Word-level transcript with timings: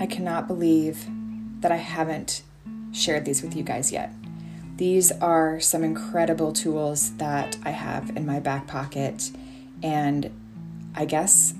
I 0.00 0.06
cannot 0.06 0.46
believe 0.46 1.08
that 1.60 1.72
I 1.72 1.76
haven't 1.76 2.42
shared 2.92 3.24
these 3.24 3.42
with 3.42 3.56
you 3.56 3.64
guys 3.64 3.90
yet. 3.90 4.12
These 4.76 5.10
are 5.10 5.58
some 5.58 5.82
incredible 5.82 6.52
tools 6.52 7.16
that 7.16 7.56
I 7.64 7.70
have 7.70 8.16
in 8.16 8.24
my 8.24 8.38
back 8.38 8.68
pocket, 8.68 9.32
and 9.82 10.30
I 10.94 11.04
guess 11.04 11.52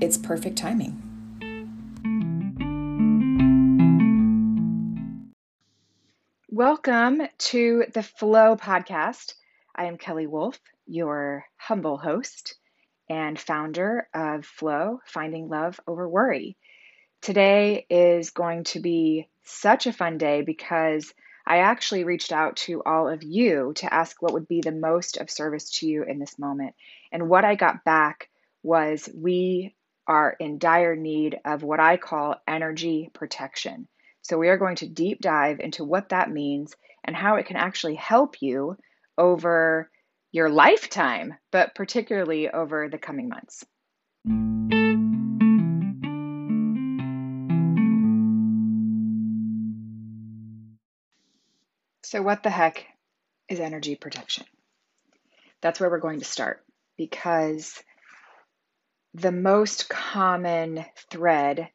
it's 0.00 0.16
perfect 0.16 0.56
timing. 0.56 1.02
Welcome 6.48 7.20
to 7.36 7.84
the 7.92 8.02
Flow 8.02 8.56
podcast. 8.56 9.34
I 9.76 9.84
am 9.84 9.98
Kelly 9.98 10.26
Wolf, 10.26 10.58
your 10.86 11.44
humble 11.58 11.98
host 11.98 12.54
and 13.10 13.38
founder 13.38 14.08
of 14.14 14.46
Flow 14.46 15.00
Finding 15.04 15.50
Love 15.50 15.78
Over 15.86 16.08
Worry. 16.08 16.56
Today 17.20 17.86
is 17.90 18.30
going 18.30 18.64
to 18.64 18.80
be 18.80 19.28
such 19.44 19.86
a 19.86 19.92
fun 19.92 20.18
day 20.18 20.42
because 20.42 21.12
I 21.46 21.58
actually 21.58 22.04
reached 22.04 22.32
out 22.32 22.56
to 22.58 22.82
all 22.84 23.08
of 23.08 23.22
you 23.22 23.72
to 23.76 23.92
ask 23.92 24.20
what 24.20 24.34
would 24.34 24.46
be 24.46 24.60
the 24.60 24.72
most 24.72 25.16
of 25.16 25.30
service 25.30 25.70
to 25.78 25.86
you 25.86 26.04
in 26.04 26.18
this 26.18 26.38
moment. 26.38 26.74
And 27.10 27.28
what 27.28 27.44
I 27.44 27.54
got 27.54 27.84
back 27.84 28.28
was 28.62 29.08
we 29.14 29.74
are 30.06 30.36
in 30.38 30.58
dire 30.58 30.94
need 30.94 31.38
of 31.44 31.62
what 31.62 31.80
I 31.80 31.96
call 31.96 32.36
energy 32.46 33.10
protection. 33.12 33.88
So, 34.22 34.36
we 34.36 34.48
are 34.48 34.58
going 34.58 34.76
to 34.76 34.88
deep 34.88 35.20
dive 35.20 35.60
into 35.60 35.84
what 35.84 36.10
that 36.10 36.30
means 36.30 36.74
and 37.04 37.16
how 37.16 37.36
it 37.36 37.46
can 37.46 37.56
actually 37.56 37.94
help 37.94 38.42
you 38.42 38.76
over 39.16 39.90
your 40.32 40.50
lifetime, 40.50 41.34
but 41.50 41.74
particularly 41.74 42.50
over 42.50 42.88
the 42.88 42.98
coming 42.98 43.28
months. 43.30 43.64
So, 52.10 52.22
what 52.22 52.42
the 52.42 52.48
heck 52.48 52.86
is 53.50 53.60
energy 53.60 53.94
protection? 53.94 54.46
That's 55.60 55.78
where 55.78 55.90
we're 55.90 55.98
going 55.98 56.20
to 56.20 56.24
start 56.24 56.64
because 56.96 57.82
the 59.12 59.30
most 59.30 59.90
common 59.90 60.86
thread 61.10 61.68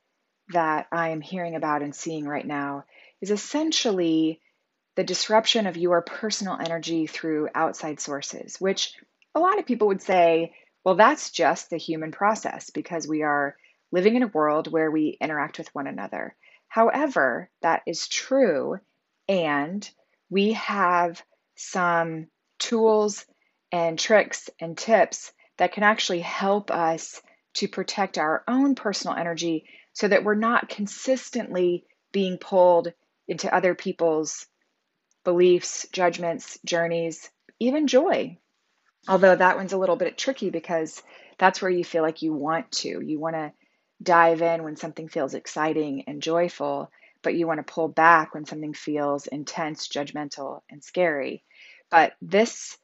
that 0.51 0.87
I 0.91 1.09
am 1.09 1.21
hearing 1.21 1.53
about 1.53 1.83
and 1.83 1.93
seeing 1.93 2.25
right 2.25 2.47
now 2.47 2.85
is 3.21 3.29
essentially 3.29 4.41
the 4.95 5.03
disruption 5.03 5.67
of 5.67 5.77
your 5.77 6.01
personal 6.01 6.57
energy 6.59 7.05
through 7.05 7.49
outside 7.53 7.99
sources, 7.99 8.59
which 8.59 8.95
a 9.35 9.39
lot 9.39 9.59
of 9.59 9.67
people 9.67 9.89
would 9.89 10.01
say, 10.01 10.55
well, 10.83 10.95
that's 10.95 11.29
just 11.29 11.69
the 11.69 11.77
human 11.77 12.11
process 12.11 12.71
because 12.71 13.07
we 13.07 13.21
are 13.21 13.55
living 13.91 14.15
in 14.15 14.23
a 14.23 14.33
world 14.33 14.71
where 14.71 14.89
we 14.89 15.15
interact 15.21 15.59
with 15.59 15.69
one 15.75 15.85
another. 15.85 16.35
However, 16.69 17.51
that 17.61 17.83
is 17.85 18.07
true 18.07 18.79
and 19.27 19.87
we 20.33 20.53
have 20.53 21.21
some 21.55 22.25
tools 22.57 23.23
and 23.71 23.99
tricks 23.99 24.49
and 24.59 24.75
tips 24.75 25.31
that 25.59 25.73
can 25.73 25.83
actually 25.83 26.21
help 26.21 26.71
us 26.71 27.21
to 27.53 27.67
protect 27.67 28.17
our 28.17 28.43
own 28.47 28.73
personal 28.73 29.15
energy 29.15 29.65
so 29.93 30.07
that 30.07 30.23
we're 30.23 30.33
not 30.33 30.69
consistently 30.69 31.85
being 32.11 32.39
pulled 32.39 32.91
into 33.27 33.53
other 33.53 33.75
people's 33.75 34.47
beliefs, 35.23 35.85
judgments, 35.91 36.57
journeys, 36.65 37.29
even 37.59 37.85
joy. 37.85 38.35
Although 39.07 39.35
that 39.35 39.55
one's 39.55 39.73
a 39.73 39.77
little 39.77 39.97
bit 39.97 40.17
tricky 40.17 40.49
because 40.49 41.03
that's 41.37 41.61
where 41.61 41.69
you 41.69 41.83
feel 41.83 42.01
like 42.01 42.23
you 42.23 42.33
want 42.33 42.71
to. 42.71 43.01
You 43.05 43.19
want 43.19 43.35
to 43.35 43.53
dive 44.01 44.41
in 44.41 44.63
when 44.63 44.77
something 44.77 45.09
feels 45.09 45.35
exciting 45.35 46.05
and 46.07 46.23
joyful 46.23 46.89
but 47.23 47.35
you 47.35 47.47
want 47.47 47.65
to 47.65 47.73
pull 47.73 47.87
back 47.87 48.33
when 48.33 48.45
something 48.45 48.73
feels 48.73 49.27
intense, 49.27 49.87
judgmental, 49.87 50.61
and 50.69 50.83
scary. 50.83 51.43
But 51.89 52.13
this 52.21 52.77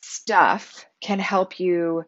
stuff 0.00 0.86
can 1.00 1.18
help 1.18 1.60
you 1.60 2.04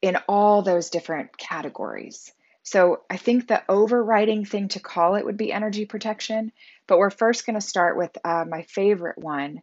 in 0.00 0.16
all 0.28 0.62
those 0.62 0.90
different 0.90 1.36
categories. 1.36 2.32
So 2.64 3.02
I 3.10 3.16
think 3.16 3.48
the 3.48 3.62
overriding 3.68 4.44
thing 4.44 4.68
to 4.68 4.80
call 4.80 5.16
it 5.16 5.24
would 5.24 5.36
be 5.36 5.52
energy 5.52 5.84
protection. 5.84 6.52
But 6.86 6.98
we're 6.98 7.10
first 7.10 7.44
going 7.44 7.54
to 7.54 7.66
start 7.66 7.96
with 7.96 8.16
uh, 8.24 8.44
my 8.48 8.62
favorite 8.62 9.18
one, 9.18 9.62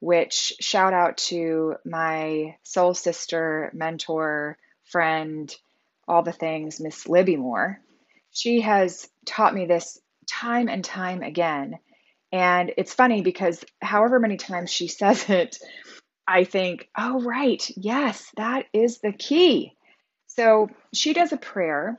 which 0.00 0.54
shout 0.60 0.92
out 0.92 1.18
to 1.18 1.76
my 1.84 2.56
soul 2.62 2.94
sister, 2.94 3.70
mentor, 3.72 4.58
friend, 4.84 5.54
all 6.08 6.22
the 6.22 6.32
things, 6.32 6.80
Miss 6.80 7.08
Libby 7.08 7.36
Moore. 7.36 7.80
She 8.32 8.60
has 8.60 9.08
taught 9.26 9.54
me 9.54 9.66
this 9.66 10.00
time 10.30 10.68
and 10.68 10.84
time 10.84 11.22
again. 11.22 11.78
And 12.32 12.72
it's 12.76 12.94
funny 12.94 13.22
because 13.22 13.64
however 13.82 14.20
many 14.20 14.36
times 14.36 14.70
she 14.70 14.88
says 15.00 15.28
it, 15.28 15.58
I 16.26 16.44
think, 16.44 16.88
oh, 16.96 17.20
right, 17.22 17.62
yes, 17.76 18.30
that 18.36 18.66
is 18.72 19.00
the 19.00 19.12
key. 19.12 19.76
So 20.28 20.68
she 20.94 21.12
does 21.12 21.32
a 21.32 21.36
prayer 21.36 21.98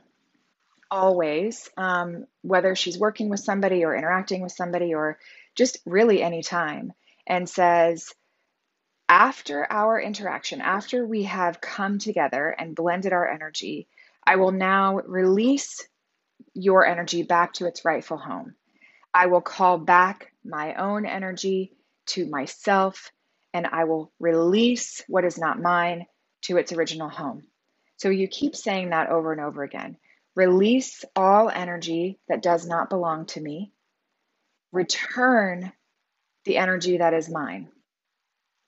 always, 0.90 1.68
um, 1.76 2.26
whether 2.42 2.74
she's 2.74 2.98
working 2.98 3.28
with 3.28 3.40
somebody 3.40 3.84
or 3.84 3.94
interacting 3.94 4.42
with 4.42 4.52
somebody 4.52 4.94
or 4.94 5.18
just 5.54 5.78
really 5.84 6.22
any 6.22 6.42
time, 6.42 6.92
and 7.26 7.48
says, 7.48 8.12
after 9.08 9.70
our 9.70 10.00
interaction, 10.00 10.62
after 10.62 11.06
we 11.06 11.24
have 11.24 11.60
come 11.60 11.98
together 11.98 12.48
and 12.48 12.74
blended 12.74 13.12
our 13.12 13.28
energy, 13.28 13.86
I 14.26 14.36
will 14.36 14.52
now 14.52 15.00
release 15.00 15.86
your 16.54 16.86
energy 16.86 17.22
back 17.22 17.54
to 17.54 17.66
its 17.66 17.84
rightful 17.84 18.18
home. 18.18 18.54
I 19.14 19.26
will 19.26 19.40
call 19.40 19.78
back 19.78 20.32
my 20.44 20.74
own 20.74 21.06
energy 21.06 21.72
to 22.06 22.26
myself 22.26 23.10
and 23.54 23.66
I 23.66 23.84
will 23.84 24.12
release 24.18 25.02
what 25.08 25.24
is 25.24 25.38
not 25.38 25.60
mine 25.60 26.06
to 26.42 26.56
its 26.56 26.72
original 26.72 27.08
home. 27.08 27.44
So 27.96 28.08
you 28.08 28.26
keep 28.26 28.56
saying 28.56 28.90
that 28.90 29.10
over 29.10 29.32
and 29.32 29.40
over 29.40 29.62
again. 29.62 29.96
Release 30.34 31.04
all 31.14 31.50
energy 31.50 32.18
that 32.28 32.42
does 32.42 32.66
not 32.66 32.88
belong 32.90 33.26
to 33.26 33.40
me. 33.40 33.72
Return 34.72 35.72
the 36.44 36.56
energy 36.56 36.96
that 36.96 37.14
is 37.14 37.28
mine. 37.28 37.68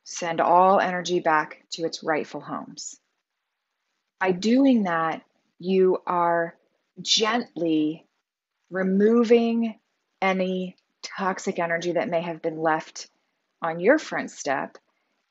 Send 0.05 0.41
all 0.41 0.79
energy 0.79 1.21
back 1.21 1.65
to 1.73 1.85
its 1.85 2.05
rightful 2.05 2.43
homes. 2.43 2.97
By 4.21 4.33
doing 4.33 4.85
that, 4.85 5.23
you 5.59 5.99
are 6.07 6.55
gently 7.01 8.07
removing 8.71 9.79
any 10.23 10.77
toxic 11.03 11.59
energy 11.59 11.93
that 11.93 12.09
may 12.09 12.23
have 12.23 12.43
been 12.43 12.59
left 12.59 13.09
on 13.63 13.81
your 13.81 13.99
front 13.99 14.31
step. 14.31 14.79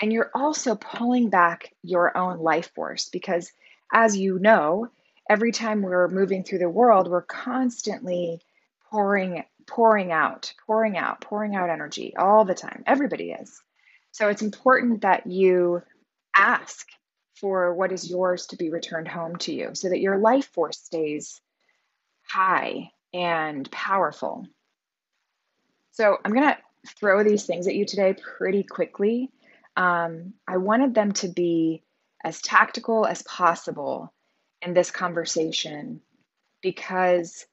And 0.01 0.11
you're 0.11 0.31
also 0.33 0.75
pulling 0.75 1.29
back 1.29 1.73
your 1.81 2.17
own 2.17 2.39
life 2.39 2.71
force 2.75 3.09
because, 3.09 3.51
as 3.91 4.17
you 4.17 4.39
know, 4.39 4.89
every 5.29 5.51
time 5.51 5.81
we're 5.81 6.07
moving 6.07 6.43
through 6.43 6.59
the 6.59 6.69
world, 6.69 7.09
we're 7.09 7.21
constantly 7.21 8.41
pouring 8.89 9.43
pouring 9.65 10.11
out, 10.11 10.53
pouring 10.65 10.97
out, 10.97 11.21
pouring 11.21 11.55
out 11.55 11.69
energy 11.69 12.13
all 12.17 12.43
the 12.43 12.53
time. 12.53 12.83
Everybody 12.85 13.31
is. 13.31 13.61
So 14.11 14.27
it's 14.27 14.41
important 14.41 15.01
that 15.01 15.25
you 15.25 15.81
ask 16.35 16.87
for 17.35 17.73
what 17.73 17.91
is 17.91 18.09
yours 18.09 18.47
to 18.47 18.57
be 18.57 18.69
returned 18.69 19.07
home 19.07 19.37
to 19.37 19.53
you 19.53 19.71
so 19.73 19.89
that 19.89 20.01
your 20.01 20.17
life 20.17 20.47
force 20.53 20.77
stays 20.77 21.41
high 22.33 22.91
and 23.13 23.69
powerful. 23.71 24.47
So 25.91 26.17
I'm 26.25 26.33
going 26.33 26.47
to 26.47 26.57
throw 26.97 27.23
these 27.23 27.45
things 27.45 27.67
at 27.67 27.75
you 27.75 27.85
today 27.85 28.15
pretty 28.15 28.63
quickly. 28.63 29.29
Um, 29.77 30.33
I 30.47 30.57
wanted 30.57 30.95
them 30.95 31.11
to 31.13 31.27
be 31.27 31.83
as 32.23 32.41
tactical 32.41 33.05
as 33.05 33.21
possible 33.21 34.11
in 34.61 34.73
this 34.73 34.89
conversation 34.89 36.01
because 36.61 37.45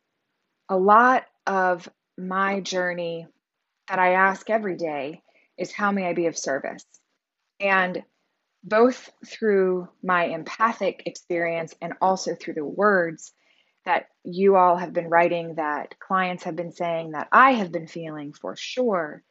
a 0.71 0.77
lot 0.77 1.25
of 1.47 1.89
my 2.17 2.61
journey 2.61 3.27
that 3.89 3.99
I 3.99 4.15
ask 4.15 4.49
every 4.49 4.77
day 4.77 5.23
is 5.59 5.73
how 5.73 5.93
may 5.93 6.09
I 6.09 6.15
be 6.15 6.27
of 6.27 6.39
service? 6.39 6.87
And 7.59 8.03
both 8.65 9.11
through 9.27 9.89
my 10.03 10.27
empathic 10.27 11.03
experience 11.05 11.75
and 11.83 11.95
also 12.01 12.35
through 12.35 12.55
the 12.55 12.65
words 12.65 13.33
that 13.85 14.09
you 14.25 14.57
all 14.57 14.77
have 14.77 14.93
been 14.93 15.09
writing, 15.09 15.55
that 15.55 15.99
clients 15.99 16.45
have 16.45 16.57
been 16.57 16.73
saying, 16.73 17.13
that 17.13 17.29
I 17.33 17.53
have 17.53 17.73
been 17.73 17.87
feeling 17.87 18.33
for 18.33 18.57
sure, 18.57 19.23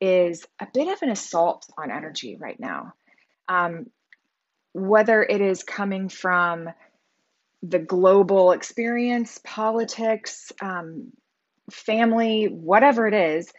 is 0.00 0.44
a 0.60 0.66
bit 0.72 0.88
of 0.88 1.00
an 1.02 1.10
assault 1.10 1.66
on 1.78 1.90
energy 1.90 2.36
right 2.36 2.58
now. 2.58 2.92
Um, 3.48 3.86
whether 4.72 5.22
it 5.22 5.40
is 5.40 5.62
coming 5.62 6.08
from 6.08 6.68
the 7.62 7.78
global 7.78 8.52
experience, 8.52 9.40
politics, 9.42 10.52
um, 10.60 11.12
family, 11.70 12.46
whatever 12.46 13.06
it 13.06 13.14
is, 13.14 13.50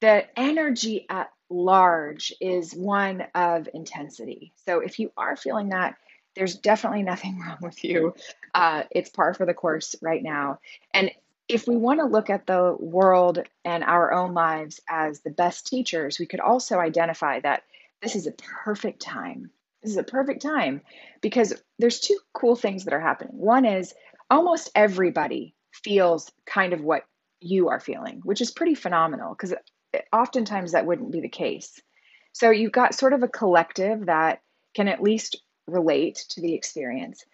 the 0.00 0.24
energy 0.36 1.06
at 1.08 1.30
large 1.48 2.32
is 2.40 2.72
one 2.72 3.22
of 3.34 3.68
intensity. 3.72 4.52
So 4.66 4.80
if 4.80 4.98
you 4.98 5.12
are 5.16 5.36
feeling 5.36 5.68
that, 5.68 5.94
there's 6.34 6.56
definitely 6.56 7.02
nothing 7.02 7.38
wrong 7.46 7.58
with 7.60 7.84
you. 7.84 8.14
Uh, 8.54 8.84
it's 8.90 9.10
par 9.10 9.34
for 9.34 9.46
the 9.46 9.54
course 9.54 9.94
right 10.02 10.22
now. 10.22 10.60
And 10.92 11.10
If 11.48 11.66
we 11.66 11.76
want 11.76 12.00
to 12.00 12.06
look 12.06 12.30
at 12.30 12.46
the 12.46 12.76
world 12.78 13.40
and 13.64 13.84
our 13.84 14.12
own 14.12 14.32
lives 14.32 14.80
as 14.88 15.20
the 15.20 15.30
best 15.30 15.66
teachers, 15.66 16.18
we 16.18 16.26
could 16.26 16.40
also 16.40 16.78
identify 16.78 17.40
that 17.40 17.64
this 18.00 18.16
is 18.16 18.26
a 18.26 18.32
perfect 18.32 19.02
time. 19.02 19.50
This 19.82 19.92
is 19.92 19.98
a 19.98 20.04
perfect 20.04 20.42
time 20.42 20.82
because 21.20 21.52
there's 21.78 22.00
two 22.00 22.18
cool 22.32 22.56
things 22.56 22.84
that 22.84 22.94
are 22.94 23.00
happening. 23.00 23.36
One 23.36 23.64
is 23.64 23.94
almost 24.30 24.70
everybody 24.74 25.54
feels 25.72 26.30
kind 26.46 26.72
of 26.72 26.80
what 26.80 27.04
you 27.40 27.68
are 27.68 27.80
feeling, 27.80 28.20
which 28.24 28.40
is 28.40 28.50
pretty 28.50 28.74
phenomenal 28.74 29.34
because 29.34 29.54
oftentimes 30.12 30.72
that 30.72 30.86
wouldn't 30.86 31.12
be 31.12 31.20
the 31.20 31.28
case. 31.28 31.80
So 32.32 32.50
you've 32.50 32.72
got 32.72 32.94
sort 32.94 33.12
of 33.12 33.22
a 33.22 33.28
collective 33.28 34.06
that 34.06 34.40
can 34.74 34.88
at 34.88 35.02
least 35.02 35.42
relate 35.66 36.24
to 36.30 36.40
the 36.40 36.54
experience. 36.54 37.24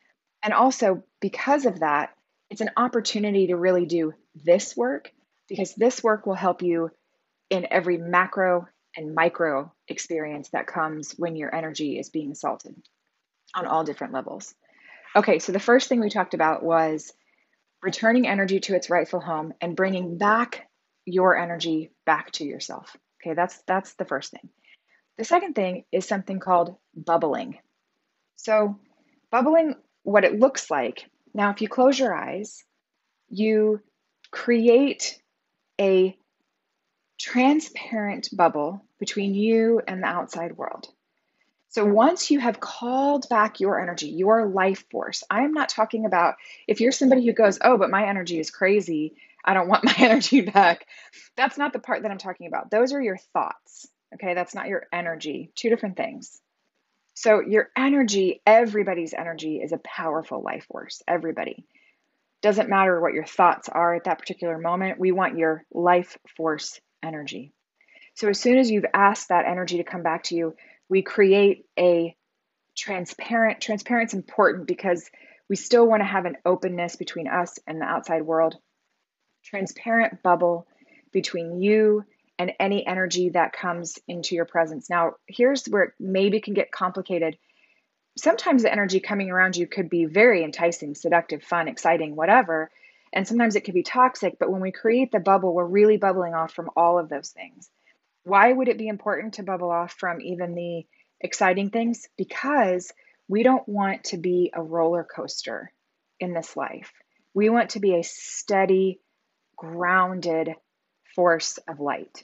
And 0.42 0.52
also, 0.52 1.02
because 1.20 1.66
of 1.66 1.80
that, 1.80 2.14
it's 2.50 2.60
an 2.60 2.70
opportunity 2.76 3.48
to 3.48 3.56
really 3.56 3.86
do 3.86 4.14
this 4.34 4.76
work 4.76 5.12
because 5.48 5.74
this 5.74 6.02
work 6.02 6.26
will 6.26 6.34
help 6.34 6.62
you 6.62 6.90
in 7.50 7.66
every 7.70 7.98
macro 7.98 8.66
and 8.96 9.14
micro 9.14 9.72
experience 9.86 10.50
that 10.50 10.66
comes 10.66 11.12
when 11.12 11.36
your 11.36 11.54
energy 11.54 11.98
is 11.98 12.10
being 12.10 12.32
assaulted 12.32 12.74
on 13.54 13.66
all 13.66 13.84
different 13.84 14.12
levels. 14.12 14.54
Okay, 15.16 15.38
so 15.38 15.52
the 15.52 15.60
first 15.60 15.88
thing 15.88 16.00
we 16.00 16.10
talked 16.10 16.34
about 16.34 16.62
was 16.62 17.12
returning 17.82 18.26
energy 18.26 18.60
to 18.60 18.74
its 18.74 18.90
rightful 18.90 19.20
home 19.20 19.54
and 19.60 19.76
bringing 19.76 20.18
back 20.18 20.68
your 21.04 21.36
energy 21.36 21.90
back 22.04 22.30
to 22.32 22.44
yourself. 22.44 22.94
Okay, 23.20 23.34
that's 23.34 23.62
that's 23.66 23.94
the 23.94 24.04
first 24.04 24.30
thing. 24.30 24.48
The 25.16 25.24
second 25.24 25.54
thing 25.54 25.84
is 25.90 26.06
something 26.06 26.38
called 26.38 26.76
bubbling. 26.94 27.58
So, 28.38 28.78
bubbling 29.30 29.74
what 30.04 30.24
it 30.24 30.38
looks 30.38 30.70
like. 30.70 31.04
Now, 31.34 31.50
if 31.50 31.60
you 31.60 31.68
close 31.68 31.98
your 31.98 32.14
eyes, 32.14 32.64
you 33.28 33.82
create 34.30 35.20
a 35.80 36.16
transparent 37.18 38.30
bubble 38.32 38.84
between 38.98 39.34
you 39.34 39.82
and 39.86 40.02
the 40.02 40.06
outside 40.06 40.56
world. 40.56 40.88
So 41.70 41.84
once 41.84 42.30
you 42.30 42.40
have 42.40 42.60
called 42.60 43.28
back 43.28 43.60
your 43.60 43.80
energy, 43.80 44.08
your 44.08 44.46
life 44.46 44.84
force, 44.90 45.22
I 45.28 45.42
am 45.42 45.52
not 45.52 45.68
talking 45.68 46.06
about 46.06 46.36
if 46.66 46.80
you're 46.80 46.92
somebody 46.92 47.26
who 47.26 47.32
goes, 47.32 47.58
oh, 47.60 47.76
but 47.76 47.90
my 47.90 48.08
energy 48.08 48.40
is 48.40 48.50
crazy. 48.50 49.14
I 49.44 49.52
don't 49.52 49.68
want 49.68 49.84
my 49.84 49.94
energy 49.98 50.40
back. 50.40 50.86
That's 51.36 51.58
not 51.58 51.72
the 51.72 51.78
part 51.78 52.02
that 52.02 52.10
I'm 52.10 52.18
talking 52.18 52.46
about. 52.46 52.70
Those 52.70 52.92
are 52.92 53.02
your 53.02 53.18
thoughts. 53.34 53.86
Okay. 54.14 54.32
That's 54.32 54.54
not 54.54 54.68
your 54.68 54.86
energy. 54.92 55.52
Two 55.54 55.68
different 55.68 55.96
things. 55.96 56.40
So 57.20 57.40
your 57.40 57.68
energy, 57.76 58.40
everybody's 58.46 59.12
energy 59.12 59.56
is 59.56 59.72
a 59.72 59.78
powerful 59.78 60.40
life 60.40 60.66
force. 60.70 61.02
Everybody. 61.08 61.64
Doesn't 62.42 62.68
matter 62.68 63.00
what 63.00 63.12
your 63.12 63.24
thoughts 63.24 63.68
are 63.68 63.96
at 63.96 64.04
that 64.04 64.20
particular 64.20 64.56
moment. 64.56 65.00
We 65.00 65.10
want 65.10 65.36
your 65.36 65.64
life 65.72 66.16
force 66.36 66.80
energy. 67.02 67.52
So 68.14 68.28
as 68.28 68.38
soon 68.38 68.58
as 68.58 68.70
you've 68.70 68.86
asked 68.94 69.30
that 69.30 69.46
energy 69.46 69.78
to 69.78 69.82
come 69.82 70.04
back 70.04 70.22
to 70.24 70.36
you, 70.36 70.54
we 70.88 71.02
create 71.02 71.66
a 71.76 72.14
transparent 72.76 73.60
transparent's 73.60 74.14
important 74.14 74.68
because 74.68 75.10
we 75.48 75.56
still 75.56 75.88
want 75.88 76.02
to 76.02 76.06
have 76.06 76.24
an 76.24 76.36
openness 76.46 76.94
between 76.94 77.26
us 77.26 77.58
and 77.66 77.80
the 77.80 77.84
outside 77.84 78.22
world 78.22 78.54
transparent 79.42 80.22
bubble 80.22 80.68
between 81.10 81.60
you 81.60 82.04
and 82.38 82.52
any 82.60 82.86
energy 82.86 83.30
that 83.30 83.52
comes 83.52 83.98
into 84.06 84.34
your 84.34 84.44
presence 84.44 84.88
now 84.88 85.12
here's 85.26 85.66
where 85.66 85.84
it 85.84 85.94
maybe 85.98 86.40
can 86.40 86.54
get 86.54 86.70
complicated 86.70 87.36
sometimes 88.16 88.62
the 88.62 88.72
energy 88.72 89.00
coming 89.00 89.30
around 89.30 89.56
you 89.56 89.66
could 89.66 89.88
be 89.88 90.04
very 90.04 90.44
enticing 90.44 90.94
seductive 90.94 91.42
fun 91.42 91.68
exciting 91.68 92.16
whatever 92.16 92.70
and 93.12 93.26
sometimes 93.26 93.56
it 93.56 93.64
could 93.64 93.74
be 93.74 93.82
toxic 93.82 94.38
but 94.38 94.50
when 94.50 94.60
we 94.60 94.72
create 94.72 95.10
the 95.12 95.20
bubble 95.20 95.54
we're 95.54 95.64
really 95.64 95.96
bubbling 95.96 96.34
off 96.34 96.52
from 96.52 96.70
all 96.76 96.98
of 96.98 97.08
those 97.08 97.30
things 97.30 97.70
why 98.28 98.52
would 98.52 98.68
it 98.68 98.78
be 98.78 98.88
important 98.88 99.34
to 99.34 99.42
bubble 99.42 99.70
off 99.70 99.92
from 99.92 100.20
even 100.20 100.54
the 100.54 100.84
exciting 101.20 101.70
things? 101.70 102.08
Because 102.16 102.92
we 103.26 103.42
don't 103.42 103.66
want 103.66 104.04
to 104.04 104.18
be 104.18 104.52
a 104.54 104.62
roller 104.62 105.04
coaster 105.04 105.72
in 106.20 106.34
this 106.34 106.56
life. 106.56 106.92
We 107.34 107.48
want 107.48 107.70
to 107.70 107.80
be 107.80 107.94
a 107.94 108.02
steady, 108.02 109.00
grounded 109.56 110.54
force 111.14 111.58
of 111.68 111.80
light. 111.80 112.22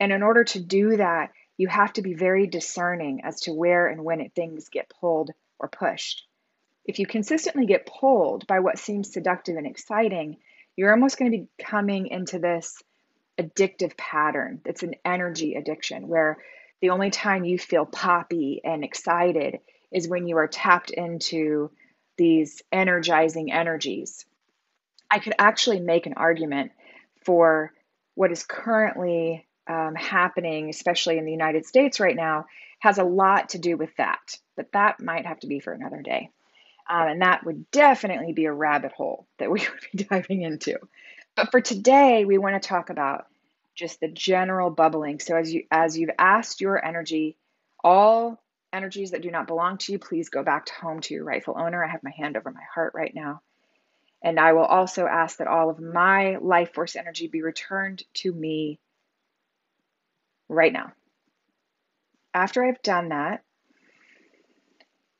And 0.00 0.12
in 0.12 0.22
order 0.22 0.44
to 0.44 0.60
do 0.60 0.96
that, 0.96 1.30
you 1.56 1.68
have 1.68 1.92
to 1.94 2.02
be 2.02 2.14
very 2.14 2.46
discerning 2.46 3.22
as 3.24 3.40
to 3.42 3.52
where 3.52 3.86
and 3.86 4.04
when 4.04 4.28
things 4.30 4.68
get 4.68 4.92
pulled 5.00 5.30
or 5.58 5.68
pushed. 5.68 6.26
If 6.84 6.98
you 6.98 7.06
consistently 7.06 7.66
get 7.66 7.86
pulled 7.86 8.46
by 8.46 8.60
what 8.60 8.78
seems 8.78 9.12
seductive 9.12 9.56
and 9.56 9.66
exciting, 9.66 10.38
you're 10.76 10.90
almost 10.90 11.18
going 11.18 11.30
to 11.30 11.38
be 11.38 11.48
coming 11.64 12.08
into 12.08 12.38
this 12.38 12.82
addictive 13.38 13.96
pattern. 13.96 14.60
It's 14.64 14.82
an 14.82 14.94
energy 15.04 15.54
addiction 15.54 16.08
where 16.08 16.38
the 16.80 16.90
only 16.90 17.10
time 17.10 17.44
you 17.44 17.58
feel 17.58 17.86
poppy 17.86 18.60
and 18.64 18.82
excited 18.82 19.60
is 19.92 20.08
when 20.08 20.26
you 20.26 20.38
are 20.38 20.48
tapped 20.48 20.90
into 20.90 21.70
these 22.16 22.62
energizing 22.72 23.52
energies. 23.52 24.24
I 25.10 25.18
could 25.18 25.34
actually 25.38 25.80
make 25.80 26.06
an 26.06 26.14
argument 26.14 26.72
for 27.24 27.72
what 28.14 28.32
is 28.32 28.44
currently 28.44 29.46
um, 29.66 29.94
happening, 29.94 30.68
especially 30.68 31.18
in 31.18 31.24
the 31.24 31.32
United 31.32 31.66
States 31.66 32.00
right 32.00 32.16
now, 32.16 32.46
has 32.80 32.98
a 32.98 33.04
lot 33.04 33.50
to 33.50 33.58
do 33.58 33.76
with 33.76 33.94
that. 33.96 34.36
But 34.56 34.72
that 34.72 35.00
might 35.00 35.26
have 35.26 35.40
to 35.40 35.46
be 35.46 35.60
for 35.60 35.72
another 35.72 36.02
day. 36.02 36.30
Um, 36.90 37.08
and 37.08 37.22
that 37.22 37.44
would 37.44 37.70
definitely 37.70 38.32
be 38.32 38.46
a 38.46 38.52
rabbit 38.52 38.92
hole 38.92 39.26
that 39.38 39.50
we 39.50 39.60
would 39.70 39.86
be 39.92 40.04
diving 40.04 40.42
into. 40.42 40.78
But 41.36 41.50
for 41.50 41.60
today, 41.60 42.24
we 42.24 42.38
want 42.38 42.60
to 42.60 42.68
talk 42.68 42.90
about 42.90 43.26
just 43.74 44.00
the 44.00 44.08
general 44.08 44.70
bubbling. 44.70 45.18
So 45.20 45.36
as 45.36 45.52
you 45.52 45.64
as 45.70 45.96
you've 45.96 46.10
asked 46.18 46.60
your 46.60 46.84
energy, 46.84 47.36
all 47.82 48.42
energies 48.72 49.12
that 49.12 49.22
do 49.22 49.30
not 49.30 49.46
belong 49.46 49.78
to 49.78 49.92
you, 49.92 49.98
please 49.98 50.28
go 50.28 50.42
back 50.42 50.66
to 50.66 50.74
home 50.74 51.00
to 51.00 51.14
your 51.14 51.24
rightful 51.24 51.56
owner. 51.58 51.84
I 51.84 51.88
have 51.88 52.02
my 52.02 52.12
hand 52.16 52.36
over 52.36 52.50
my 52.50 52.62
heart 52.74 52.92
right 52.94 53.14
now. 53.14 53.40
And 54.22 54.38
I 54.38 54.52
will 54.52 54.64
also 54.64 55.06
ask 55.06 55.38
that 55.38 55.48
all 55.48 55.68
of 55.68 55.80
my 55.80 56.36
life 56.36 56.74
force 56.74 56.96
energy 56.96 57.26
be 57.26 57.42
returned 57.42 58.04
to 58.14 58.32
me 58.32 58.78
right 60.52 60.72
now. 60.72 60.92
After 62.34 62.64
I've 62.64 62.82
done 62.82 63.08
that, 63.08 63.42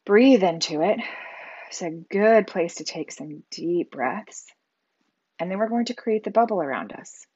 breathe 0.05 0.43
into 0.43 0.82
it. 0.82 1.00
It's 1.69 1.82
a 1.82 1.90
good 1.90 2.46
place 2.46 2.76
to 2.76 2.84
take 2.84 3.12
some 3.12 3.42
deep 3.50 3.90
breaths. 3.90 4.47
And 5.38 5.50
then 5.50 5.59
we're 5.59 5.68
going 5.68 5.87
to 5.87 5.95
create 5.95 6.25
the 6.25 6.30
bubble 6.30 6.61
around 6.62 6.92
us. 6.92 7.26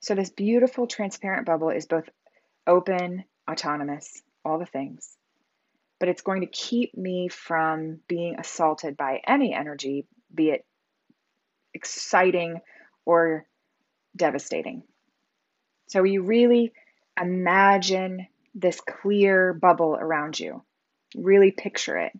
So, 0.00 0.14
this 0.14 0.30
beautiful 0.30 0.86
transparent 0.86 1.46
bubble 1.46 1.70
is 1.70 1.86
both 1.86 2.08
open, 2.66 3.24
autonomous, 3.50 4.22
all 4.44 4.58
the 4.58 4.66
things, 4.66 5.08
but 5.98 6.10
it's 6.10 6.20
going 6.20 6.42
to 6.42 6.46
keep 6.46 6.94
me 6.94 7.28
from 7.28 8.00
being 8.06 8.38
assaulted 8.38 8.98
by 8.98 9.22
any 9.26 9.54
energy, 9.54 10.06
be 10.34 10.50
it 10.50 10.66
exciting 11.72 12.60
or 13.06 13.46
devastating. 14.14 14.82
So, 15.88 16.04
you 16.04 16.22
really 16.22 16.72
imagine 17.20 18.26
this 18.54 18.80
clear 18.80 19.52
bubble 19.52 19.96
around 19.96 20.38
you. 20.38 20.62
Really 21.16 21.50
picture 21.50 21.98
it. 21.98 22.12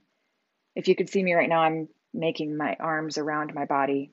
If 0.74 0.88
you 0.88 0.96
could 0.96 1.08
see 1.08 1.22
me 1.22 1.34
right 1.34 1.48
now, 1.48 1.60
I'm 1.60 1.88
making 2.12 2.56
my 2.56 2.76
arms 2.78 3.18
around 3.18 3.54
my 3.54 3.64
body 3.64 4.12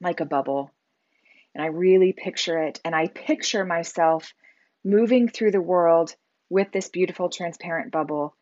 like 0.00 0.20
a 0.20 0.26
bubble 0.26 0.70
and 1.54 1.62
I 1.62 1.68
really 1.68 2.12
picture 2.12 2.58
it. 2.58 2.80
And 2.84 2.94
I 2.94 3.08
picture 3.08 3.64
myself 3.64 4.32
moving 4.84 5.28
through 5.28 5.52
the 5.52 5.60
world 5.60 6.14
with 6.48 6.72
this 6.72 6.88
beautiful 6.88 7.28
transparent 7.28 7.92
bubble 7.92 8.34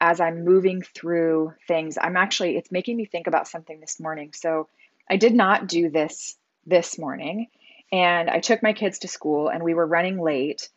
as 0.00 0.20
I'm 0.20 0.44
moving 0.44 0.82
through 0.82 1.54
things. 1.66 1.98
I'm 2.00 2.16
actually, 2.16 2.56
it's 2.56 2.72
making 2.72 2.96
me 2.96 3.06
think 3.06 3.26
about 3.26 3.48
something 3.48 3.80
this 3.80 4.00
morning. 4.00 4.32
So 4.34 4.68
I 5.08 5.16
did 5.16 5.34
not 5.34 5.66
do 5.66 5.90
this 5.90 6.36
this 6.66 6.98
morning. 6.98 7.48
And 7.92 8.28
I 8.28 8.40
took 8.40 8.62
my 8.62 8.72
kids 8.72 9.00
to 9.00 9.08
school 9.08 9.48
and 9.48 9.62
we 9.62 9.74
were 9.74 9.86
running 9.86 10.18
late. 10.18 10.68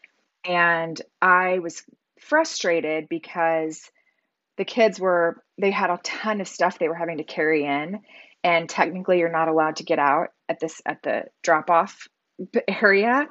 And 0.48 1.00
I 1.22 1.60
was 1.60 1.84
frustrated 2.20 3.10
because 3.10 3.82
the 4.58 4.66
kids 4.66 5.00
were, 5.00 5.44
they 5.58 5.72
had 5.72 5.90
a 5.90 6.00
ton 6.04 6.42
of 6.42 6.48
stuff 6.48 6.80
they 6.80 6.88
were 6.88 6.96
having 6.96 7.18
to 7.18 7.24
carry 7.24 7.66
in. 7.66 8.00
And 8.44 8.70
technically 8.70 9.20
you're 9.20 9.32
not 9.32 9.50
allowed 9.50 9.78
to 9.78 9.84
get 9.84 10.00
out 10.00 10.30
at 10.48 10.60
this 10.60 10.82
at 10.86 11.04
the 11.04 11.26
drop 11.44 11.70
off 11.70 12.08
area. 12.68 13.28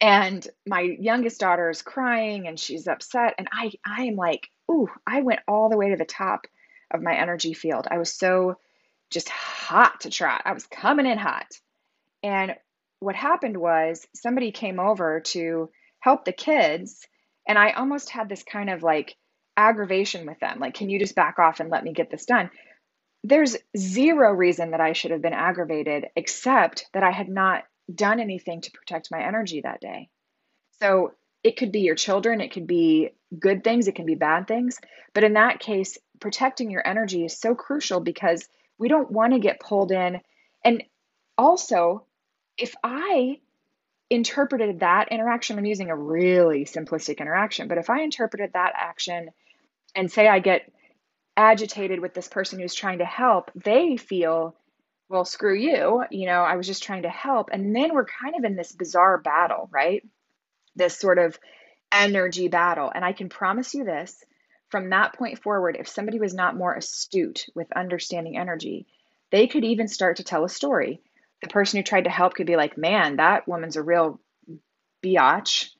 And 0.00 0.46
my 0.66 0.80
youngest 0.80 1.40
daughter 1.40 1.70
is 1.70 1.80
crying 1.80 2.48
and 2.48 2.58
she's 2.58 2.88
upset. 2.88 3.34
And 3.38 3.48
i 3.52 3.70
i 3.86 4.04
am 4.04 4.16
like 4.16 4.48
ooh 4.70 4.88
i 5.06 5.22
went 5.22 5.40
all 5.46 5.70
the 5.70 5.76
way 5.76 5.90
to 5.90 5.96
the 5.96 6.04
top 6.04 6.46
of 6.90 7.02
my 7.02 7.14
energy 7.14 7.54
field. 7.54 7.86
I 7.90 7.98
was 7.98 8.12
so 8.12 8.56
just 9.10 9.28
hot 9.28 10.00
to 10.00 10.10
trot. 10.10 10.42
I 10.44 10.52
was 10.52 10.66
coming 10.66 11.06
in 11.06 11.18
hot. 11.18 11.46
And 12.22 12.54
what 13.00 13.14
happened 13.14 13.56
was 13.56 14.06
somebody 14.14 14.52
came 14.52 14.78
over 14.78 15.20
to 15.20 15.70
help 16.02 16.24
the 16.24 16.32
kids 16.32 17.06
and 17.48 17.58
i 17.58 17.70
almost 17.70 18.10
had 18.10 18.28
this 18.28 18.42
kind 18.42 18.70
of 18.70 18.82
like 18.82 19.16
aggravation 19.56 20.26
with 20.26 20.38
them 20.40 20.58
like 20.60 20.74
can 20.74 20.88
you 20.88 20.98
just 20.98 21.14
back 21.14 21.38
off 21.38 21.60
and 21.60 21.70
let 21.70 21.84
me 21.84 21.92
get 21.92 22.10
this 22.10 22.26
done 22.26 22.50
there's 23.24 23.56
zero 23.76 24.32
reason 24.32 24.72
that 24.72 24.80
I 24.80 24.92
should 24.92 25.12
have 25.12 25.22
been 25.22 25.32
aggravated 25.32 26.06
except 26.16 26.88
that 26.92 27.02
I 27.02 27.10
had 27.10 27.28
not 27.28 27.64
done 27.92 28.20
anything 28.20 28.60
to 28.62 28.70
protect 28.72 29.10
my 29.10 29.22
energy 29.22 29.60
that 29.60 29.80
day. 29.80 30.08
So 30.80 31.12
it 31.44 31.56
could 31.56 31.72
be 31.72 31.80
your 31.80 31.94
children, 31.94 32.40
it 32.40 32.52
could 32.52 32.66
be 32.66 33.10
good 33.38 33.62
things, 33.62 33.86
it 33.86 33.94
can 33.94 34.06
be 34.06 34.14
bad 34.14 34.48
things. 34.48 34.80
But 35.14 35.24
in 35.24 35.34
that 35.34 35.60
case, 35.60 35.98
protecting 36.20 36.70
your 36.70 36.86
energy 36.86 37.24
is 37.24 37.38
so 37.38 37.54
crucial 37.54 38.00
because 38.00 38.48
we 38.78 38.88
don't 38.88 39.10
want 39.10 39.32
to 39.32 39.38
get 39.38 39.60
pulled 39.60 39.92
in. 39.92 40.20
And 40.64 40.82
also, 41.38 42.06
if 42.58 42.74
I 42.82 43.40
interpreted 44.12 44.80
that 44.80 45.08
interaction, 45.10 45.58
I'm 45.58 45.64
using 45.64 45.90
a 45.90 45.96
really 45.96 46.64
simplistic 46.64 47.18
interaction, 47.18 47.68
but 47.68 47.78
if 47.78 47.90
I 47.90 48.02
interpreted 48.02 48.52
that 48.54 48.72
action 48.76 49.30
and 49.94 50.10
say 50.10 50.28
I 50.28 50.38
get 50.38 50.70
agitated 51.36 52.00
with 52.00 52.14
this 52.14 52.28
person 52.28 52.60
who's 52.60 52.74
trying 52.74 52.98
to 52.98 53.04
help, 53.04 53.50
they 53.54 53.96
feel, 53.96 54.54
well, 55.08 55.24
screw 55.24 55.54
you. 55.54 56.04
You 56.10 56.26
know, 56.26 56.42
I 56.42 56.56
was 56.56 56.66
just 56.66 56.82
trying 56.82 57.02
to 57.02 57.08
help. 57.08 57.50
And 57.52 57.74
then 57.74 57.94
we're 57.94 58.06
kind 58.06 58.34
of 58.36 58.44
in 58.44 58.56
this 58.56 58.72
bizarre 58.72 59.18
battle, 59.18 59.68
right? 59.72 60.02
This 60.76 60.98
sort 60.98 61.18
of 61.18 61.38
energy 61.92 62.48
battle. 62.48 62.90
And 62.94 63.04
I 63.04 63.12
can 63.12 63.28
promise 63.28 63.74
you 63.74 63.84
this 63.84 64.22
from 64.70 64.88
that 64.90 65.14
point 65.14 65.42
forward, 65.42 65.76
if 65.78 65.86
somebody 65.86 66.18
was 66.18 66.32
not 66.32 66.56
more 66.56 66.74
astute 66.74 67.46
with 67.54 67.70
understanding 67.72 68.38
energy, 68.38 68.86
they 69.30 69.46
could 69.46 69.64
even 69.64 69.86
start 69.86 70.16
to 70.16 70.24
tell 70.24 70.44
a 70.44 70.48
story. 70.48 71.02
The 71.42 71.48
person 71.48 71.78
who 71.78 71.82
tried 71.82 72.04
to 72.04 72.10
help 72.10 72.34
could 72.34 72.46
be 72.46 72.56
like, 72.56 72.78
man, 72.78 73.16
that 73.16 73.48
woman's 73.48 73.76
a 73.76 73.82
real 73.82 74.20
biatch. 75.04 75.70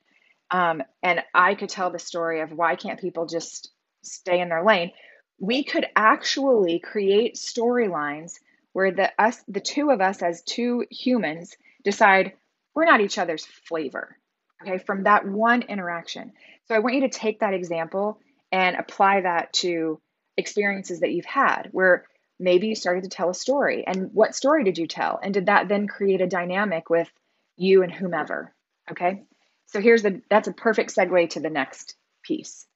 Um, 0.51 0.83
and 1.01 1.21
I 1.33 1.55
could 1.55 1.69
tell 1.69 1.89
the 1.89 1.99
story 1.99 2.41
of 2.41 2.51
why 2.51 2.75
can't 2.75 2.99
people 2.99 3.25
just 3.25 3.71
stay 4.03 4.39
in 4.39 4.49
their 4.49 4.63
lane 4.63 4.91
we 5.39 5.63
could 5.63 5.85
actually 5.95 6.79
create 6.79 7.35
storylines 7.35 8.39
where 8.71 8.91
the 8.91 9.11
us 9.21 9.43
the 9.47 9.59
two 9.59 9.89
of 9.89 10.01
us 10.01 10.21
as 10.21 10.41
two 10.41 10.85
humans 10.89 11.55
decide 11.83 12.33
we're 12.73 12.85
not 12.85 13.01
each 13.01 13.17
other's 13.17 13.45
flavor 13.45 14.17
okay 14.61 14.77
from 14.77 15.03
that 15.03 15.27
one 15.27 15.61
interaction 15.63 16.31
so 16.67 16.75
i 16.75 16.79
want 16.79 16.95
you 16.95 17.01
to 17.01 17.09
take 17.09 17.39
that 17.39 17.53
example 17.53 18.19
and 18.51 18.75
apply 18.75 19.21
that 19.21 19.51
to 19.53 19.99
experiences 20.37 21.01
that 21.01 21.11
you've 21.11 21.25
had 21.25 21.69
where 21.71 22.05
maybe 22.39 22.67
you 22.67 22.75
started 22.75 23.03
to 23.03 23.09
tell 23.09 23.29
a 23.29 23.33
story. 23.33 23.85
And 23.85 24.11
what 24.13 24.35
story 24.35 24.63
did 24.63 24.77
you 24.77 24.87
tell? 24.87 25.19
And 25.21 25.33
did 25.33 25.47
that 25.47 25.67
then 25.67 25.87
create 25.87 26.21
a 26.21 26.27
dynamic 26.27 26.89
with 26.89 27.09
you 27.55 27.83
and 27.83 27.91
whomever? 27.91 28.53
Okay? 28.91 29.23
So 29.67 29.81
here's 29.81 30.03
the 30.03 30.21
that's 30.29 30.47
a 30.47 30.53
perfect 30.53 30.95
segue 30.95 31.29
to 31.31 31.39
the 31.39 31.49
next 31.49 31.95
piece 32.23 32.67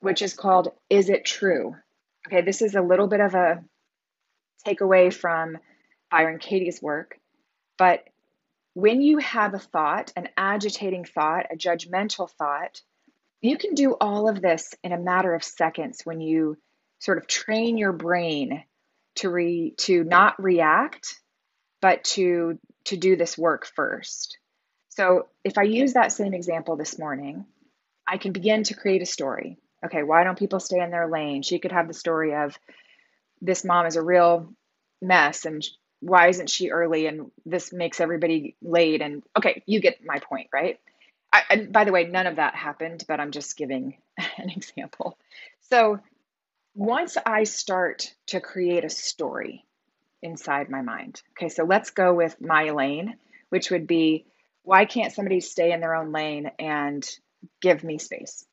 which 0.00 0.22
is 0.22 0.34
called 0.34 0.68
is 0.90 1.08
it 1.08 1.24
true? 1.24 1.74
Okay, 2.26 2.42
this 2.42 2.62
is 2.62 2.74
a 2.74 2.82
little 2.82 3.06
bit 3.06 3.20
of 3.20 3.34
a 3.34 3.62
takeaway 4.66 5.12
from 5.12 5.58
Byron 6.10 6.38
Katie's 6.38 6.82
work, 6.82 7.18
but 7.78 8.04
when 8.74 9.00
you 9.00 9.18
have 9.18 9.54
a 9.54 9.58
thought, 9.58 10.12
an 10.16 10.28
agitating 10.36 11.04
thought, 11.04 11.46
a 11.50 11.56
judgmental 11.56 12.30
thought, 12.30 12.82
you 13.40 13.56
can 13.56 13.74
do 13.74 13.96
all 14.00 14.28
of 14.28 14.42
this 14.42 14.74
in 14.84 14.92
a 14.92 14.98
matter 14.98 15.34
of 15.34 15.42
seconds 15.42 16.02
when 16.04 16.20
you 16.20 16.58
sort 16.98 17.18
of 17.18 17.26
train 17.26 17.78
your 17.78 17.92
brain 17.92 18.64
to 19.16 19.30
re 19.30 19.74
to 19.78 20.04
not 20.04 20.42
react, 20.42 21.14
but 21.80 22.04
to 22.04 22.58
to 22.84 22.96
do 22.96 23.16
this 23.16 23.36
work 23.36 23.66
first. 23.74 24.38
So 24.90 25.28
if 25.44 25.58
I 25.58 25.62
use 25.62 25.92
that 25.92 26.12
same 26.12 26.32
example 26.32 26.76
this 26.76 26.98
morning, 26.98 27.44
I 28.06 28.18
can 28.18 28.32
begin 28.32 28.62
to 28.64 28.74
create 28.74 29.02
a 29.02 29.06
story 29.06 29.58
okay, 29.84 30.02
why 30.02 30.24
don't 30.24 30.38
people 30.38 30.60
stay 30.60 30.80
in 30.80 30.90
their 30.90 31.08
lane? 31.08 31.42
She 31.42 31.58
could 31.58 31.72
have 31.72 31.88
the 31.88 31.94
story 31.94 32.34
of 32.34 32.58
this 33.40 33.64
mom 33.64 33.86
is 33.86 33.96
a 33.96 34.02
real 34.02 34.52
mess 35.02 35.44
and 35.44 35.64
why 36.00 36.28
isn't 36.28 36.50
she 36.50 36.70
early 36.70 37.06
and 37.06 37.30
this 37.44 37.72
makes 37.72 38.00
everybody 38.00 38.56
late 38.62 39.00
and 39.00 39.22
okay, 39.36 39.62
you 39.66 39.80
get 39.80 40.04
my 40.04 40.18
point, 40.18 40.48
right? 40.52 40.78
I, 41.32 41.42
and 41.50 41.72
by 41.72 41.84
the 41.84 41.92
way, 41.92 42.04
none 42.04 42.26
of 42.26 42.36
that 42.36 42.54
happened, 42.54 43.04
but 43.08 43.20
I'm 43.20 43.30
just 43.30 43.56
giving 43.56 43.96
an 44.38 44.50
example. 44.50 45.18
So 45.70 46.00
once 46.76 47.16
I 47.24 47.44
start 47.44 48.14
to 48.26 48.40
create 48.40 48.84
a 48.84 48.90
story 48.90 49.64
inside 50.22 50.68
my 50.68 50.82
mind, 50.82 51.22
okay, 51.32 51.48
so 51.48 51.64
let's 51.64 51.90
go 51.90 52.12
with 52.12 52.38
my 52.38 52.70
lane, 52.70 53.16
which 53.48 53.70
would 53.70 53.86
be 53.86 54.26
why 54.62 54.84
can't 54.84 55.12
somebody 55.12 55.40
stay 55.40 55.72
in 55.72 55.80
their 55.80 55.94
own 55.94 56.12
lane 56.12 56.50
and 56.58 57.08
give 57.62 57.82
me 57.82 57.96
space? 57.96 58.44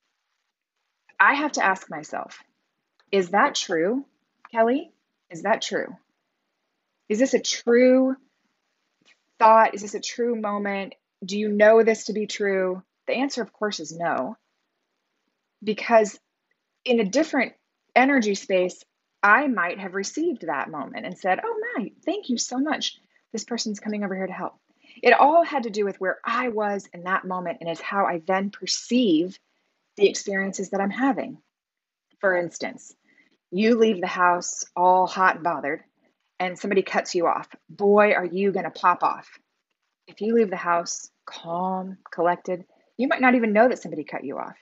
I 1.20 1.34
have 1.34 1.54
to 1.54 1.66
ask 1.66 1.90
myself, 1.90 2.42
is 3.12 3.30
that 3.32 3.56
true, 3.56 4.06
Kelly? 4.52 4.92
Is 5.30 5.42
that 5.44 5.62
true? 5.62 5.98
Is 7.10 7.20
this 7.20 7.34
a 7.34 7.42
true 7.42 8.16
thought? 9.38 9.74
Is 9.74 9.82
this 9.82 9.96
a 9.96 10.00
true 10.00 10.40
moment? 10.40 10.96
Do 11.26 11.38
you 11.38 11.50
know 11.50 11.84
this 11.84 12.06
to 12.06 12.14
be 12.14 12.28
true? 12.28 12.84
The 13.08 13.16
answer, 13.16 13.42
of 13.42 13.52
course, 13.52 13.82
is 13.82 13.92
no. 13.92 14.38
Because 15.62 16.18
in 16.86 17.02
a 17.02 17.06
different 17.06 17.54
energy 17.96 18.36
space, 18.36 18.84
I 19.22 19.48
might 19.48 19.80
have 19.80 19.94
received 19.94 20.48
that 20.48 20.70
moment 20.70 21.06
and 21.06 21.18
said, 21.18 21.40
Oh, 21.44 21.62
my, 21.76 21.92
thank 22.06 22.30
you 22.30 22.38
so 22.38 22.58
much. 22.60 22.98
This 23.32 23.46
person's 23.46 23.80
coming 23.80 24.04
over 24.04 24.16
here 24.16 24.28
to 24.28 24.34
help. 24.34 24.56
It 25.02 25.14
all 25.14 25.44
had 25.44 25.64
to 25.64 25.70
do 25.70 25.86
with 25.86 26.00
where 26.00 26.20
I 26.24 26.50
was 26.50 26.88
in 26.94 27.04
that 27.04 27.26
moment 27.26 27.60
and 27.62 27.70
is 27.70 27.82
how 27.82 28.06
I 28.06 28.22
then 28.26 28.52
perceive 28.52 29.40
the 29.98 30.08
experiences 30.08 30.70
that 30.70 30.82
I'm 30.82 30.92
having. 30.92 31.38
For 32.20 32.36
instance, 32.36 32.94
you 33.52 33.76
leave 33.76 34.02
the 34.02 34.08
house 34.08 34.66
all 34.76 35.08
hot 35.08 35.36
and 35.36 35.44
bothered, 35.44 35.84
and 36.40 36.58
somebody 36.58 36.82
cuts 36.82 37.16
you 37.16 37.28
off. 37.28 37.48
Boy, 37.70 38.12
are 38.12 38.26
you 38.26 38.52
going 38.52 38.66
to 38.66 38.72
pop 38.72 39.04
off. 39.04 39.30
If 40.08 40.22
you 40.22 40.36
leave 40.36 40.50
the 40.50 40.56
house 40.56 41.10
calm, 41.26 41.98
collected, 42.12 42.66
you 42.98 43.08
might 43.08 43.22
not 43.22 43.36
even 43.36 43.54
know 43.54 43.70
that 43.70 43.80
somebody 43.80 44.04
cut 44.04 44.24
you 44.24 44.38
off. 44.38 44.58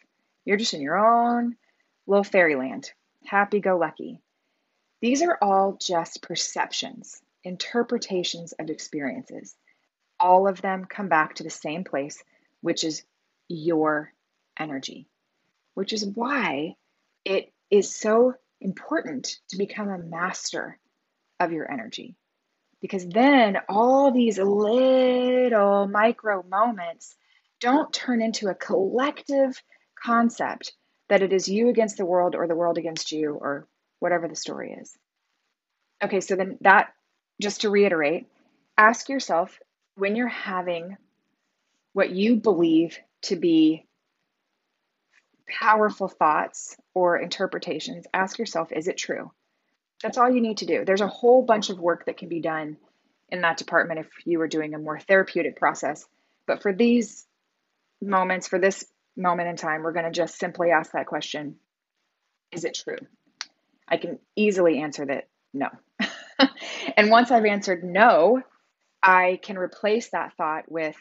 You're 0.45 0.57
just 0.57 0.73
in 0.73 0.81
your 0.81 0.97
own 0.97 1.55
little 2.07 2.23
fairyland, 2.23 2.91
happy 3.25 3.59
go 3.59 3.77
lucky. 3.77 4.19
These 5.01 5.21
are 5.21 5.37
all 5.41 5.77
just 5.81 6.21
perceptions, 6.21 7.21
interpretations 7.43 8.53
of 8.53 8.69
experiences. 8.69 9.55
All 10.19 10.47
of 10.47 10.61
them 10.61 10.85
come 10.85 11.09
back 11.09 11.35
to 11.35 11.43
the 11.43 11.49
same 11.49 11.83
place, 11.83 12.23
which 12.61 12.83
is 12.83 13.03
your 13.47 14.13
energy 14.59 15.07
which 15.73 15.93
is 15.93 16.05
why 16.05 16.75
it 17.25 17.51
is 17.69 17.95
so 17.95 18.33
important 18.59 19.39
to 19.49 19.57
become 19.57 19.89
a 19.89 19.97
master 19.97 20.77
of 21.39 21.51
your 21.51 21.71
energy. 21.71 22.15
Because 22.81 23.07
then 23.07 23.57
all 23.69 24.11
these 24.11 24.37
little 24.37 25.87
micro 25.87 26.43
moments 26.43 27.15
don't 27.59 27.93
turn 27.93 28.21
into 28.21 28.49
a 28.49 28.55
collective 28.55 29.61
concept 30.01 30.73
that 31.12 31.22
it 31.22 31.34
is 31.34 31.50
you 31.50 31.68
against 31.68 31.98
the 31.98 32.06
world 32.06 32.36
or 32.36 32.48
the 32.48 32.56
world 32.56 32.77
against 32.77 33.12
you 33.12 33.34
or 33.34 33.68
whatever 34.00 34.30
the 34.30 34.36
story 34.36 34.77
is. 34.82 34.98
Okay, 36.01 36.22
so 36.22 36.38
then 36.38 36.58
that, 36.62 36.94
just 37.41 37.62
to 37.62 37.70
reiterate, 37.70 38.27
ask 38.77 39.10
yourself 39.10 39.60
when 39.96 40.15
you're 40.15 40.30
having 40.30 40.96
what 41.91 42.12
you 42.12 42.38
believe 42.38 42.98
to 43.24 43.36
be 43.36 43.86
powerful 45.50 46.08
thoughts 46.08 46.77
or 46.94 47.18
interpretations, 47.18 48.06
ask 48.13 48.39
yourself, 48.39 48.72
is 48.72 48.88
it 48.88 48.98
true? 48.98 49.34
That's 50.01 50.18
all 50.18 50.32
you 50.32 50.39
need 50.39 50.60
to 50.60 50.65
do. 50.65 50.86
There's 50.86 51.01
a 51.01 51.08
whole 51.08 51.44
bunch 51.44 51.70
of 51.70 51.77
work 51.77 52.06
that 52.06 52.15
can 52.15 52.30
be 52.30 52.39
done 52.39 52.77
in 53.27 53.41
that 53.41 53.58
department 53.58 54.00
if 54.00 54.08
you 54.24 54.39
were 54.39 54.48
doing 54.48 54.74
a 54.74 54.80
more 54.80 54.98
therapeutic 54.98 55.58
process. 55.58 56.06
But 56.48 56.62
for 56.62 56.72
these 56.72 57.27
moments, 58.01 58.48
for 58.48 58.60
this 58.60 58.86
moment 59.18 59.50
in 59.50 59.56
time, 59.56 59.84
we're 59.84 59.94
going 59.94 60.06
to 60.06 60.12
just 60.12 60.38
simply 60.38 60.72
ask 60.72 60.91
that 60.94 61.08
question 61.08 61.56
Is 62.51 62.63
it 62.65 62.80
true? 62.84 62.98
I 63.88 63.98
can 63.98 64.20
easily 64.36 64.82
answer 64.82 65.06
that 65.06 65.27
no. 65.53 65.68
and 66.98 67.10
once 67.10 67.30
I've 67.30 67.46
answered 67.46 67.84
no, 67.84 68.41
I 69.03 69.39
can 69.41 69.58
replace 69.58 70.10
that 70.12 70.34
thought 70.38 70.72
with 70.72 70.96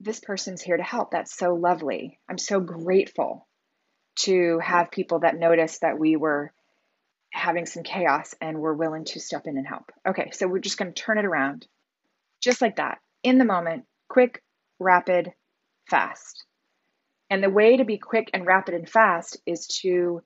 this 0.00 0.20
person's 0.20 0.62
here 0.62 0.76
to 0.76 0.82
help. 0.82 1.10
That's 1.10 1.36
so 1.36 1.54
lovely. 1.54 2.20
I'm 2.28 2.38
so 2.38 2.60
grateful 2.60 3.48
to 4.20 4.60
have 4.60 4.90
people 4.90 5.20
that 5.20 5.36
noticed 5.36 5.80
that 5.80 5.98
we 5.98 6.16
were 6.16 6.52
having 7.32 7.66
some 7.66 7.82
chaos 7.82 8.34
and 8.40 8.60
were 8.60 8.74
willing 8.74 9.04
to 9.04 9.20
step 9.20 9.46
in 9.46 9.56
and 9.56 9.66
help. 9.66 9.90
Okay, 10.06 10.30
so 10.32 10.46
we're 10.46 10.60
just 10.60 10.78
going 10.78 10.92
to 10.92 11.02
turn 11.02 11.18
it 11.18 11.24
around 11.24 11.66
just 12.40 12.60
like 12.60 12.76
that 12.76 12.98
in 13.22 13.38
the 13.38 13.44
moment, 13.44 13.84
quick, 14.08 14.42
rapid, 14.78 15.32
fast. 15.88 16.44
And 17.34 17.42
the 17.42 17.50
way 17.50 17.76
to 17.76 17.84
be 17.84 17.98
quick 17.98 18.30
and 18.32 18.46
rapid 18.46 18.74
and 18.74 18.88
fast 18.88 19.36
is 19.44 19.66
to 19.82 20.22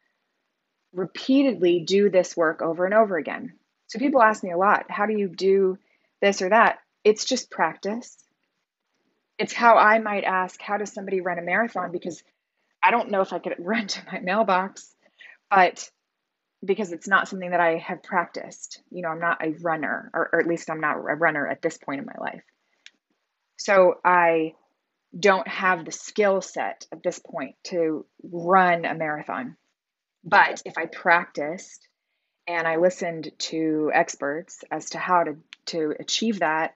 repeatedly 0.92 1.80
do 1.80 2.10
this 2.10 2.36
work 2.36 2.60
over 2.60 2.84
and 2.84 2.94
over 2.94 3.16
again. 3.16 3.54
So 3.86 3.98
people 3.98 4.22
ask 4.22 4.44
me 4.44 4.52
a 4.52 4.58
lot, 4.58 4.90
how 4.90 5.06
do 5.06 5.16
you 5.16 5.28
do 5.28 5.78
this 6.20 6.42
or 6.42 6.50
that? 6.50 6.78
It's 7.04 7.24
just 7.24 7.50
practice 7.50 8.16
it's 9.38 9.52
how 9.52 9.76
I 9.76 10.00
might 10.00 10.24
ask, 10.24 10.60
how 10.60 10.76
does 10.76 10.92
somebody 10.92 11.20
run 11.20 11.38
a 11.38 11.42
marathon? 11.42 11.92
Because 11.92 12.22
I 12.82 12.90
don't 12.90 13.10
know 13.10 13.20
if 13.20 13.32
I 13.32 13.38
could 13.38 13.54
run 13.58 13.86
to 13.86 14.02
my 14.12 14.18
mailbox, 14.18 14.94
but 15.50 15.88
because 16.64 16.92
it's 16.92 17.06
not 17.06 17.28
something 17.28 17.52
that 17.52 17.60
I 17.60 17.76
have 17.76 18.02
practiced. 18.02 18.82
You 18.90 19.02
know, 19.02 19.10
I'm 19.10 19.20
not 19.20 19.44
a 19.44 19.52
runner, 19.62 20.10
or, 20.12 20.28
or 20.32 20.40
at 20.40 20.48
least 20.48 20.68
I'm 20.68 20.80
not 20.80 20.96
a 20.96 21.14
runner 21.14 21.46
at 21.46 21.62
this 21.62 21.78
point 21.78 22.00
in 22.00 22.06
my 22.06 22.16
life. 22.20 22.42
So 23.56 23.94
I 24.04 24.54
don't 25.18 25.48
have 25.48 25.84
the 25.84 25.92
skill 25.92 26.40
set 26.40 26.86
at 26.92 27.02
this 27.02 27.18
point 27.18 27.56
to 27.64 28.04
run 28.22 28.84
a 28.84 28.94
marathon. 28.94 29.56
But 30.24 30.62
if 30.64 30.76
I 30.76 30.86
practiced 30.86 31.86
and 32.46 32.66
I 32.66 32.76
listened 32.76 33.30
to 33.38 33.90
experts 33.94 34.64
as 34.70 34.90
to 34.90 34.98
how 34.98 35.24
to, 35.24 35.36
to 35.66 35.94
achieve 35.98 36.40
that, 36.40 36.74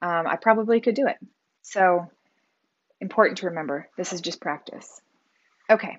um, 0.00 0.26
I 0.26 0.36
probably 0.36 0.80
could 0.80 0.94
do 0.94 1.06
it. 1.06 1.16
So, 1.62 2.06
important 3.00 3.38
to 3.38 3.46
remember 3.46 3.88
this 3.96 4.12
is 4.12 4.20
just 4.20 4.40
practice. 4.40 5.00
Okay, 5.70 5.98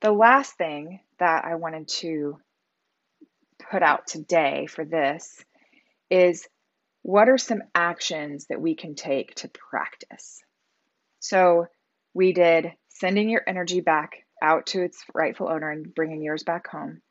the 0.00 0.12
last 0.12 0.56
thing 0.56 1.00
that 1.18 1.44
I 1.44 1.56
wanted 1.56 1.88
to 1.88 2.38
put 3.70 3.82
out 3.82 4.06
today 4.06 4.66
for 4.66 4.84
this 4.84 5.42
is 6.10 6.46
what 7.02 7.28
are 7.28 7.38
some 7.38 7.62
actions 7.74 8.46
that 8.46 8.60
we 8.60 8.74
can 8.74 8.94
take 8.94 9.34
to 9.36 9.48
practice? 9.48 10.42
So, 11.20 11.66
we 12.12 12.32
did 12.32 12.72
sending 12.88 13.30
your 13.30 13.42
energy 13.46 13.80
back 13.80 14.26
out 14.42 14.66
to 14.66 14.82
its 14.82 15.04
rightful 15.14 15.48
owner 15.48 15.70
and 15.70 15.94
bringing 15.94 16.22
yours 16.22 16.42
back 16.42 16.66
home 16.66 17.02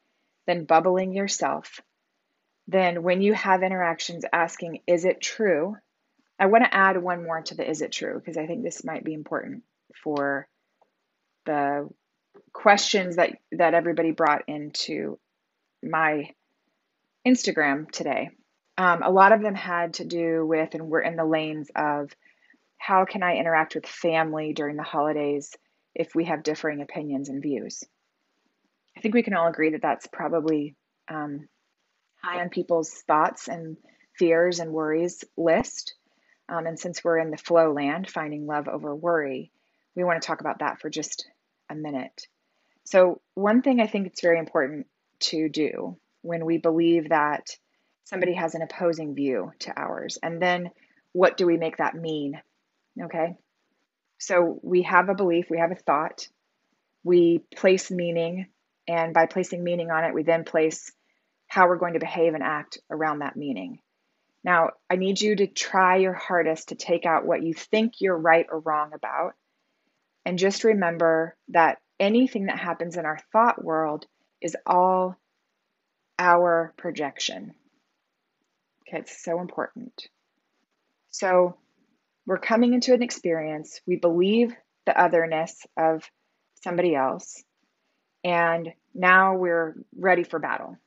then 0.49 0.65
bubbling 0.65 1.13
yourself. 1.13 1.79
Then, 2.67 3.03
when 3.03 3.21
you 3.21 3.33
have 3.33 3.61
interactions 3.61 4.25
asking, 4.33 4.81
is 4.87 5.05
it 5.05 5.21
true? 5.21 5.75
I 6.39 6.47
want 6.47 6.63
to 6.63 6.73
add 6.73 7.01
one 7.01 7.23
more 7.23 7.41
to 7.41 7.55
the 7.55 7.69
is 7.69 7.81
it 7.81 7.91
true 7.91 8.15
because 8.15 8.35
I 8.35 8.47
think 8.47 8.63
this 8.63 8.83
might 8.83 9.03
be 9.03 9.13
important 9.13 9.63
for 10.03 10.47
the 11.45 11.87
questions 12.51 13.17
that, 13.17 13.37
that 13.51 13.75
everybody 13.75 14.11
brought 14.11 14.43
into 14.47 15.19
my 15.83 16.31
Instagram 17.27 17.89
today. 17.91 18.31
Um, 18.77 19.03
a 19.03 19.11
lot 19.11 19.33
of 19.33 19.41
them 19.41 19.55
had 19.55 19.95
to 19.95 20.05
do 20.05 20.45
with, 20.45 20.73
and 20.73 20.89
we're 20.89 21.01
in 21.01 21.15
the 21.15 21.25
lanes 21.25 21.69
of 21.75 22.11
how 22.79 23.05
can 23.05 23.21
I 23.21 23.35
interact 23.35 23.75
with 23.75 23.85
family 23.85 24.53
during 24.53 24.75
the 24.75 24.83
holidays 24.83 25.55
if 25.95 26.15
we 26.15 26.25
have 26.25 26.43
differing 26.43 26.81
opinions 26.81 27.29
and 27.29 27.41
views. 27.41 27.83
I 28.97 29.01
think 29.01 29.13
we 29.13 29.23
can 29.23 29.33
all 29.33 29.47
agree 29.47 29.71
that 29.71 29.81
that's 29.81 30.07
probably 30.07 30.75
um, 31.07 31.47
high 32.23 32.41
on 32.41 32.49
people's 32.49 32.89
thoughts 33.07 33.47
and 33.47 33.77
fears 34.17 34.59
and 34.59 34.71
worries 34.71 35.23
list. 35.37 35.93
Um, 36.47 36.65
and 36.65 36.79
since 36.79 37.03
we're 37.03 37.19
in 37.19 37.31
the 37.31 37.37
flow 37.37 37.73
land, 37.73 38.09
finding 38.09 38.47
love 38.47 38.67
over 38.67 38.95
worry, 38.95 39.51
we 39.95 40.03
want 40.03 40.21
to 40.21 40.25
talk 40.25 40.41
about 40.41 40.59
that 40.59 40.79
for 40.79 40.89
just 40.89 41.27
a 41.69 41.75
minute. 41.75 42.27
So, 42.85 43.21
one 43.35 43.61
thing 43.61 43.79
I 43.79 43.87
think 43.87 44.07
it's 44.07 44.21
very 44.21 44.39
important 44.39 44.87
to 45.19 45.47
do 45.49 45.97
when 46.21 46.45
we 46.45 46.57
believe 46.57 47.09
that 47.09 47.55
somebody 48.05 48.33
has 48.33 48.55
an 48.55 48.63
opposing 48.63 49.13
view 49.13 49.51
to 49.59 49.79
ours, 49.79 50.17
and 50.23 50.41
then 50.41 50.71
what 51.11 51.37
do 51.37 51.45
we 51.45 51.57
make 51.57 51.77
that 51.77 51.93
mean? 51.93 52.41
Okay. 53.01 53.35
So, 54.17 54.59
we 54.63 54.83
have 54.83 55.09
a 55.09 55.15
belief, 55.15 55.45
we 55.49 55.59
have 55.59 55.71
a 55.71 55.75
thought, 55.75 56.27
we 57.03 57.41
place 57.55 57.89
meaning 57.89 58.47
and 58.89 59.13
by 59.13 59.27
placing 59.27 59.63
meaning 59.63 59.91
on 59.91 60.03
it, 60.03 60.15
we 60.15 60.23
then 60.23 60.43
place 60.43 60.91
how 61.47 61.67
we're 61.67 61.77
going 61.77 61.93
to 61.93 61.99
behave 61.99 62.33
and 62.33 62.43
act 62.43 62.79
around 62.89 63.19
that 63.19 63.35
meaning. 63.35 63.79
Now, 64.43 64.71
I 64.89 64.95
need 64.95 65.21
you 65.21 65.35
to 65.35 65.47
try 65.47 65.97
your 65.97 66.13
hardest 66.13 66.69
to 66.69 66.75
take 66.75 67.05
out 67.05 67.25
what 67.25 67.43
you 67.43 67.53
think 67.53 67.93
you're 67.99 68.17
right 68.17 68.47
or 68.49 68.59
wrong 68.59 68.91
about. 68.93 69.33
And 70.25 70.39
just 70.39 70.63
remember 70.63 71.35
that 71.49 71.77
anything 71.99 72.47
that 72.47 72.57
happens 72.57 72.97
in 72.97 73.05
our 73.05 73.19
thought 73.31 73.63
world 73.63 74.05
is 74.41 74.55
all 74.65 75.15
our 76.17 76.73
projection. 76.77 77.53
Okay, 78.87 78.99
it's 78.99 79.23
so 79.23 79.39
important. 79.39 80.07
So, 81.11 81.57
we're 82.25 82.37
coming 82.37 82.73
into 82.73 82.93
an 82.93 83.01
experience, 83.01 83.81
we 83.87 83.95
believe 83.95 84.53
the 84.85 84.99
otherness 84.99 85.65
of 85.77 86.09
somebody 86.63 86.95
else, 86.95 87.43
and 88.23 88.73
now 88.93 89.35
we're 89.35 89.75
ready 89.95 90.23
for 90.23 90.39
battle. 90.39 90.77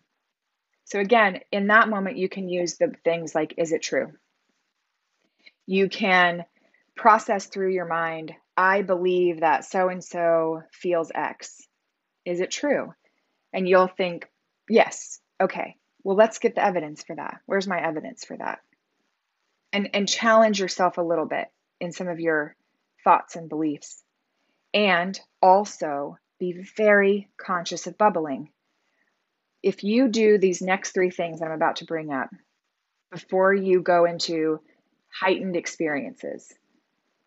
So, 0.84 1.00
again, 1.00 1.40
in 1.50 1.68
that 1.68 1.88
moment, 1.88 2.18
you 2.18 2.28
can 2.28 2.48
use 2.48 2.76
the 2.76 2.92
things 3.04 3.34
like, 3.34 3.54
is 3.56 3.72
it 3.72 3.82
true? 3.82 4.12
You 5.66 5.88
can 5.88 6.44
process 6.96 7.46
through 7.46 7.72
your 7.72 7.86
mind, 7.86 8.32
I 8.56 8.82
believe 8.82 9.40
that 9.40 9.64
so 9.64 9.88
and 9.88 10.04
so 10.04 10.62
feels 10.72 11.10
X. 11.14 11.66
Is 12.24 12.40
it 12.40 12.50
true? 12.50 12.92
And 13.52 13.68
you'll 13.68 13.88
think, 13.88 14.28
yes, 14.68 15.20
okay, 15.40 15.76
well, 16.04 16.16
let's 16.16 16.38
get 16.38 16.54
the 16.54 16.64
evidence 16.64 17.02
for 17.02 17.16
that. 17.16 17.40
Where's 17.46 17.66
my 17.66 17.80
evidence 17.80 18.24
for 18.24 18.36
that? 18.36 18.60
And, 19.72 19.90
and 19.94 20.08
challenge 20.08 20.60
yourself 20.60 20.98
a 20.98 21.02
little 21.02 21.26
bit 21.26 21.48
in 21.80 21.92
some 21.92 22.08
of 22.08 22.20
your 22.20 22.54
thoughts 23.04 23.36
and 23.36 23.48
beliefs. 23.48 24.02
And 24.74 25.18
also 25.40 26.18
be 26.38 26.64
very 26.76 27.28
conscious 27.36 27.86
of 27.86 27.96
bubbling. 27.96 28.50
If 29.62 29.84
you 29.84 30.08
do 30.08 30.38
these 30.38 30.60
next 30.60 30.92
three 30.92 31.10
things 31.10 31.40
I'm 31.40 31.52
about 31.52 31.76
to 31.76 31.84
bring 31.84 32.12
up 32.12 32.30
before 33.10 33.54
you 33.54 33.80
go 33.80 34.04
into 34.04 34.60
heightened 35.08 35.56
experiences, 35.56 36.52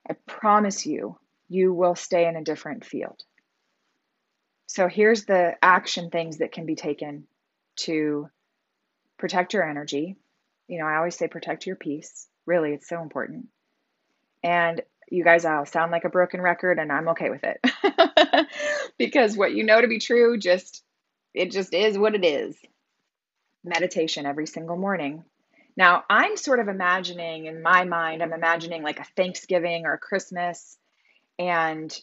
I 0.10 0.14
promise 0.28 0.86
you, 0.86 1.18
you 1.48 1.74
will 1.74 1.96
stay 1.96 2.28
in 2.28 2.36
a 2.36 2.44
different 2.44 2.86
field. 2.86 3.24
So 4.68 4.88
here's 4.88 5.26
the 5.26 5.54
action 5.62 6.10
things 6.10 6.40
that 6.40 6.52
can 6.52 6.66
be 6.66 6.76
taken 6.76 7.28
to 7.78 8.30
protect 9.18 9.54
your 9.54 9.68
energy. 9.68 10.18
You 10.68 10.80
know, 10.80 10.86
I 10.86 10.98
always 10.98 11.16
say 11.16 11.28
protect 11.28 11.66
your 11.66 11.76
peace. 11.76 12.28
Really, 12.46 12.74
it's 12.74 12.88
so 12.88 13.02
important. 13.02 13.48
And 14.44 14.82
you 15.10 15.24
guys, 15.24 15.46
I'll 15.46 15.66
sound 15.66 15.92
like 15.92 16.04
a 16.04 16.10
broken 16.10 16.42
record 16.42 16.80
and 16.80 16.92
I'm 16.92 17.10
okay 17.10 17.30
with 17.30 17.44
it. 17.44 18.48
because 18.98 19.38
what 19.38 19.54
you 19.54 19.64
know 19.64 19.82
to 19.82 19.88
be 19.88 20.00
true 20.00 20.38
just 20.38 20.84
it 21.34 21.52
just 21.52 21.74
is 21.74 21.98
what 21.98 22.16
it 22.16 22.24
is. 22.24 22.56
Meditation 23.64 24.26
every 24.26 24.48
single 24.48 24.78
morning. 24.78 25.26
Now, 25.78 26.04
I'm 26.10 26.38
sort 26.38 26.60
of 26.60 26.70
imagining 26.70 27.48
in 27.48 27.62
my 27.62 27.84
mind, 27.84 28.24
I'm 28.24 28.32
imagining 28.32 28.82
like 28.82 29.00
a 29.00 29.08
Thanksgiving 29.18 29.86
or 29.86 29.94
a 29.94 30.00
Christmas 30.00 30.78
and 31.38 31.94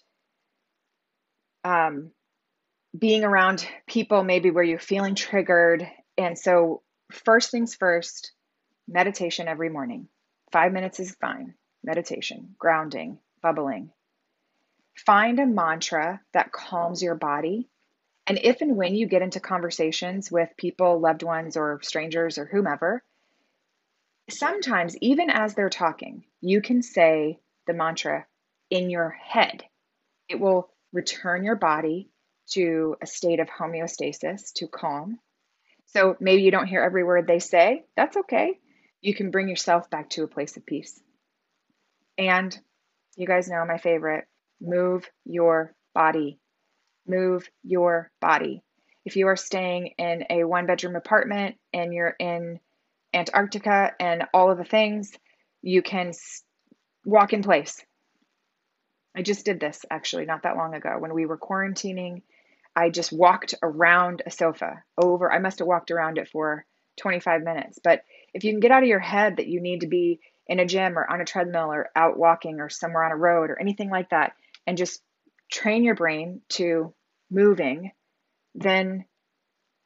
um, 1.64 2.10
being 2.96 3.24
around 3.24 3.66
people 3.86 4.22
maybe 4.22 4.50
where 4.50 4.64
you're 4.64 4.78
feeling 4.78 5.14
triggered. 5.14 5.88
And 6.18 6.38
so, 6.38 6.82
first 7.10 7.50
things 7.50 7.74
first, 7.74 8.32
meditation 8.86 9.48
every 9.48 9.70
morning. 9.70 10.08
Five 10.52 10.72
minutes 10.72 11.00
is 11.00 11.14
fine 11.14 11.54
meditation, 11.82 12.54
grounding, 12.58 13.18
bubbling. 13.42 13.90
Find 14.94 15.40
a 15.40 15.46
mantra 15.46 16.20
that 16.32 16.52
calms 16.52 17.02
your 17.02 17.14
body. 17.14 17.68
And 18.26 18.38
if 18.40 18.60
and 18.60 18.76
when 18.76 18.94
you 18.94 19.06
get 19.06 19.22
into 19.22 19.40
conversations 19.40 20.30
with 20.30 20.50
people, 20.56 21.00
loved 21.00 21.22
ones, 21.22 21.56
or 21.56 21.80
strangers, 21.82 22.38
or 22.38 22.44
whomever, 22.44 23.02
sometimes, 24.30 24.96
even 24.98 25.30
as 25.30 25.54
they're 25.54 25.70
talking, 25.70 26.24
you 26.40 26.60
can 26.60 26.82
say 26.82 27.40
the 27.66 27.72
mantra 27.72 28.26
in 28.70 28.90
your 28.90 29.10
head. 29.10 29.64
It 30.28 30.38
will 30.38 30.70
return 30.92 31.42
your 31.42 31.56
body 31.56 32.10
to 32.50 32.96
a 33.02 33.06
state 33.06 33.40
of 33.40 33.48
homeostasis, 33.48 34.52
to 34.56 34.68
calm. 34.68 35.18
So 35.86 36.16
maybe 36.20 36.42
you 36.42 36.50
don't 36.50 36.66
hear 36.66 36.82
every 36.82 37.02
word 37.02 37.26
they 37.26 37.38
say. 37.38 37.86
That's 37.96 38.16
okay. 38.18 38.60
You 39.02 39.14
can 39.14 39.30
bring 39.30 39.48
yourself 39.48 39.90
back 39.90 40.10
to 40.10 40.22
a 40.22 40.28
place 40.28 40.56
of 40.56 40.64
peace. 40.64 40.98
And 42.16 42.56
you 43.16 43.26
guys 43.26 43.48
know 43.48 43.64
my 43.66 43.78
favorite 43.78 44.26
move 44.60 45.08
your 45.24 45.74
body. 45.92 46.38
Move 47.06 47.48
your 47.64 48.10
body. 48.20 48.62
If 49.04 49.16
you 49.16 49.26
are 49.26 49.36
staying 49.36 49.94
in 49.98 50.24
a 50.30 50.44
one 50.44 50.66
bedroom 50.66 50.94
apartment 50.94 51.56
and 51.74 51.92
you're 51.92 52.14
in 52.18 52.60
Antarctica 53.12 53.92
and 53.98 54.24
all 54.32 54.52
of 54.52 54.58
the 54.58 54.64
things, 54.64 55.12
you 55.62 55.82
can 55.82 56.12
walk 57.04 57.32
in 57.32 57.42
place. 57.42 57.84
I 59.16 59.22
just 59.22 59.44
did 59.44 59.58
this 59.58 59.84
actually 59.90 60.24
not 60.24 60.44
that 60.44 60.56
long 60.56 60.74
ago 60.74 60.96
when 60.98 61.12
we 61.12 61.26
were 61.26 61.36
quarantining. 61.36 62.22
I 62.74 62.88
just 62.88 63.12
walked 63.12 63.54
around 63.62 64.22
a 64.24 64.30
sofa 64.30 64.84
over, 64.96 65.30
I 65.30 65.40
must 65.40 65.58
have 65.58 65.68
walked 65.68 65.90
around 65.90 66.16
it 66.18 66.28
for 66.28 66.64
25 66.98 67.42
minutes. 67.42 67.78
But 67.82 68.02
if 68.34 68.44
you 68.44 68.52
can 68.52 68.60
get 68.60 68.70
out 68.70 68.82
of 68.82 68.88
your 68.88 68.98
head 68.98 69.36
that 69.36 69.46
you 69.46 69.60
need 69.60 69.80
to 69.80 69.86
be 69.86 70.20
in 70.46 70.58
a 70.58 70.66
gym 70.66 70.98
or 70.98 71.10
on 71.10 71.20
a 71.20 71.24
treadmill 71.24 71.72
or 71.72 71.90
out 71.94 72.18
walking 72.18 72.60
or 72.60 72.68
somewhere 72.68 73.04
on 73.04 73.12
a 73.12 73.16
road 73.16 73.50
or 73.50 73.60
anything 73.60 73.90
like 73.90 74.10
that 74.10 74.32
and 74.66 74.76
just 74.76 75.02
train 75.50 75.84
your 75.84 75.94
brain 75.94 76.40
to 76.48 76.92
moving, 77.30 77.92
then 78.54 79.04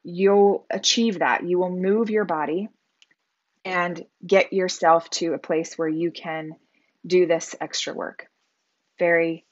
you'll 0.03 0.65
achieve 0.69 1.19
that. 1.19 1.43
You 1.43 1.59
will 1.59 1.75
move 1.75 2.09
your 2.09 2.25
body 2.25 2.69
and 3.65 4.05
get 4.25 4.53
yourself 4.53 5.09
to 5.09 5.33
a 5.33 5.39
place 5.39 5.77
where 5.77 5.89
you 5.89 6.11
can 6.11 6.51
do 7.05 7.27
this 7.27 7.55
extra 7.59 7.93
work. 7.93 8.27
Very, 8.99 9.45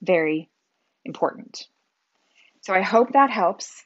very 0.00 0.50
important. 1.04 1.66
So 2.62 2.74
I 2.74 2.82
hope 2.82 3.12
that 3.12 3.30
helps. 3.30 3.82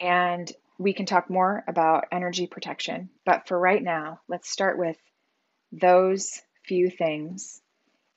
And 0.00 0.50
we 0.80 0.94
can 0.94 1.04
talk 1.04 1.28
more 1.28 1.62
about 1.68 2.06
energy 2.10 2.46
protection. 2.46 3.10
But 3.26 3.46
for 3.46 3.58
right 3.58 3.82
now, 3.82 4.20
let's 4.28 4.48
start 4.48 4.78
with 4.78 4.96
those 5.72 6.40
few 6.64 6.88
things 6.88 7.60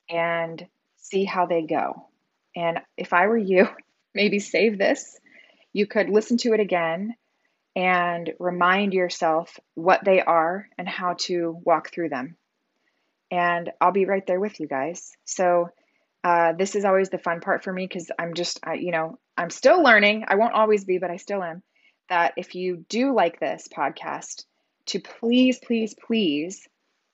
and 0.08 0.66
see 0.96 1.24
how 1.24 1.44
they 1.44 1.60
go. 1.60 2.08
And 2.56 2.80
if 2.96 3.12
I 3.12 3.26
were 3.26 3.36
you, 3.36 3.68
maybe 4.14 4.38
save 4.38 4.78
this. 4.78 5.20
You 5.74 5.86
could 5.86 6.08
listen 6.08 6.38
to 6.38 6.54
it 6.54 6.60
again 6.60 7.16
and 7.76 8.32
remind 8.38 8.94
yourself 8.94 9.60
what 9.74 10.02
they 10.02 10.22
are 10.22 10.66
and 10.78 10.88
how 10.88 11.16
to 11.24 11.60
walk 11.64 11.92
through 11.92 12.08
them. 12.08 12.34
And 13.30 13.72
I'll 13.78 13.92
be 13.92 14.06
right 14.06 14.26
there 14.26 14.40
with 14.40 14.58
you 14.58 14.68
guys. 14.68 15.12
So, 15.26 15.68
uh, 16.22 16.54
this 16.54 16.76
is 16.76 16.86
always 16.86 17.10
the 17.10 17.18
fun 17.18 17.42
part 17.42 17.62
for 17.62 17.70
me 17.70 17.86
because 17.86 18.10
I'm 18.18 18.32
just, 18.32 18.58
I, 18.64 18.74
you 18.74 18.90
know, 18.90 19.18
I'm 19.36 19.50
still 19.50 19.82
learning. 19.82 20.24
I 20.28 20.36
won't 20.36 20.54
always 20.54 20.84
be, 20.86 20.96
but 20.96 21.10
I 21.10 21.18
still 21.18 21.42
am. 21.42 21.62
That 22.08 22.34
if 22.36 22.54
you 22.54 22.84
do 22.88 23.14
like 23.14 23.40
this 23.40 23.68
podcast, 23.74 24.44
to 24.86 25.00
please, 25.00 25.58
please, 25.58 25.94
please 25.94 26.68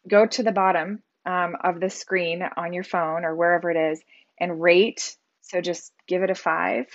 go 0.08 0.26
to 0.26 0.42
the 0.42 0.52
bottom 0.52 1.02
um, 1.24 1.56
of 1.62 1.80
the 1.80 1.90
screen 1.90 2.42
on 2.56 2.72
your 2.72 2.84
phone 2.84 3.24
or 3.24 3.34
wherever 3.34 3.70
it 3.70 3.76
is 3.92 4.00
and 4.38 4.60
rate. 4.60 5.16
So 5.42 5.60
just 5.60 5.92
give 6.06 6.22
it 6.22 6.30
a 6.30 6.34
five. 6.34 6.86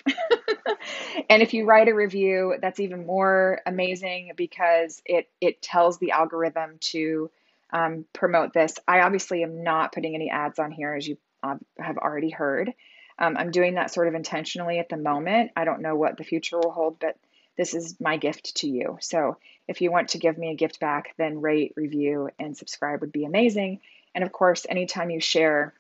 and 1.30 1.42
if 1.42 1.54
you 1.54 1.66
write 1.66 1.88
a 1.88 1.96
review, 1.96 2.56
that's 2.62 2.80
even 2.80 3.06
more 3.06 3.62
amazing 3.66 4.32
because 4.36 5.02
it 5.06 5.30
it 5.42 5.62
tells 5.62 5.98
the 5.98 6.12
algorithm 6.12 6.78
to 6.80 7.30
um, 7.72 8.06
promote 8.14 8.54
this. 8.54 8.76
I 8.88 9.02
obviously 9.02 9.44
am 9.44 9.64
not 9.64 9.94
putting 9.94 10.16
any 10.16 10.30
ads 10.30 10.60
on 10.60 10.72
here, 10.72 10.94
as 10.94 11.08
you 11.08 11.18
uh, 11.44 11.56
have 11.78 11.98
already 11.98 12.30
heard. 12.30 12.74
Um, 13.18 13.38
I'm 13.38 13.52
doing 13.52 13.76
that 13.76 13.94
sort 13.94 14.08
of 14.08 14.16
intentionally 14.16 14.80
at 14.80 14.90
the 14.90 14.98
moment. 14.98 15.52
I 15.56 15.66
don't 15.66 15.82
know 15.82 15.96
what 15.96 16.18
the 16.18 16.24
future 16.24 16.58
will 16.58 16.72
hold, 16.72 17.00
but 17.00 17.18
this 17.58 17.74
is 17.74 18.00
my 18.00 18.18
gift 18.18 18.56
to 18.58 18.68
you. 18.68 18.98
So 19.02 19.38
if 19.68 19.82
you 19.82 19.92
want 19.92 20.10
to 20.10 20.18
give 20.18 20.38
me 20.38 20.52
a 20.52 20.56
gift 20.56 20.80
back, 20.80 21.14
then 21.18 21.42
rate, 21.42 21.74
review, 21.76 22.30
and 22.40 22.56
subscribe 22.56 23.02
would 23.02 23.12
be 23.12 23.26
amazing. 23.26 23.80
And 24.14 24.24
of 24.24 24.32
course, 24.32 24.66
anytime 24.68 25.10
you 25.10 25.20
share 25.20 25.74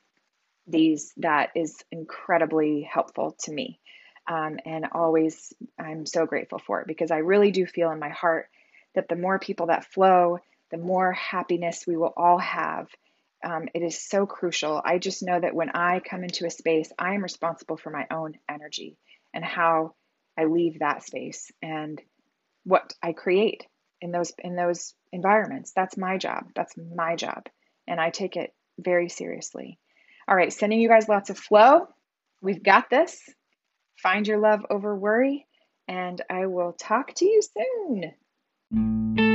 these, 0.67 1.13
that 1.17 1.51
is 1.55 1.83
incredibly 1.91 2.81
helpful 2.81 3.35
to 3.43 3.51
me. 3.51 3.79
Um, 4.27 4.59
and 4.65 4.87
always, 4.91 5.53
I'm 5.79 6.05
so 6.05 6.25
grateful 6.25 6.59
for 6.59 6.81
it 6.81 6.87
because 6.87 7.11
I 7.11 7.17
really 7.17 7.51
do 7.51 7.65
feel 7.65 7.91
in 7.91 7.99
my 7.99 8.09
heart 8.09 8.49
that 8.95 9.07
the 9.07 9.15
more 9.15 9.37
people 9.37 9.67
that 9.67 9.85
flow, 9.85 10.39
the 10.71 10.77
more 10.77 11.11
happiness 11.11 11.85
we 11.85 11.95
will 11.95 12.13
all 12.17 12.39
have. 12.39 12.87
Um, 13.43 13.67
it 13.75 13.83
is 13.83 14.01
so 14.01 14.25
crucial. 14.25 14.81
I 14.83 14.97
just 14.97 15.21
know 15.21 15.39
that 15.39 15.53
when 15.53 15.69
I 15.69 15.99
come 15.99 16.23
into 16.23 16.47
a 16.47 16.49
space, 16.49 16.91
I 16.97 17.13
am 17.13 17.21
responsible 17.21 17.77
for 17.77 17.91
my 17.91 18.07
own 18.09 18.33
energy 18.49 18.97
and 19.33 19.45
how 19.45 19.93
I 20.37 20.45
leave 20.45 20.79
that 20.79 21.03
space 21.03 21.51
and 21.61 22.01
what 22.63 22.93
I 23.01 23.13
create 23.13 23.63
in 24.01 24.11
those 24.11 24.33
in 24.39 24.55
those 24.55 24.93
environments. 25.11 25.71
That's 25.75 25.97
my 25.97 26.17
job. 26.17 26.51
That's 26.55 26.73
my 26.77 27.15
job, 27.15 27.47
and 27.87 27.99
I 27.99 28.09
take 28.09 28.35
it 28.35 28.53
very 28.77 29.09
seriously. 29.09 29.79
All 30.27 30.35
right, 30.35 30.51
sending 30.51 30.79
you 30.79 30.89
guys 30.89 31.07
lots 31.07 31.29
of 31.29 31.37
flow. 31.37 31.87
We've 32.41 32.63
got 32.63 32.89
this. 32.89 33.21
Find 34.01 34.27
your 34.27 34.39
love 34.39 34.65
over 34.69 34.95
worry, 34.95 35.47
and 35.87 36.21
I 36.29 36.47
will 36.47 36.73
talk 36.73 37.13
to 37.15 37.25
you 37.25 37.41
soon. 38.71 39.34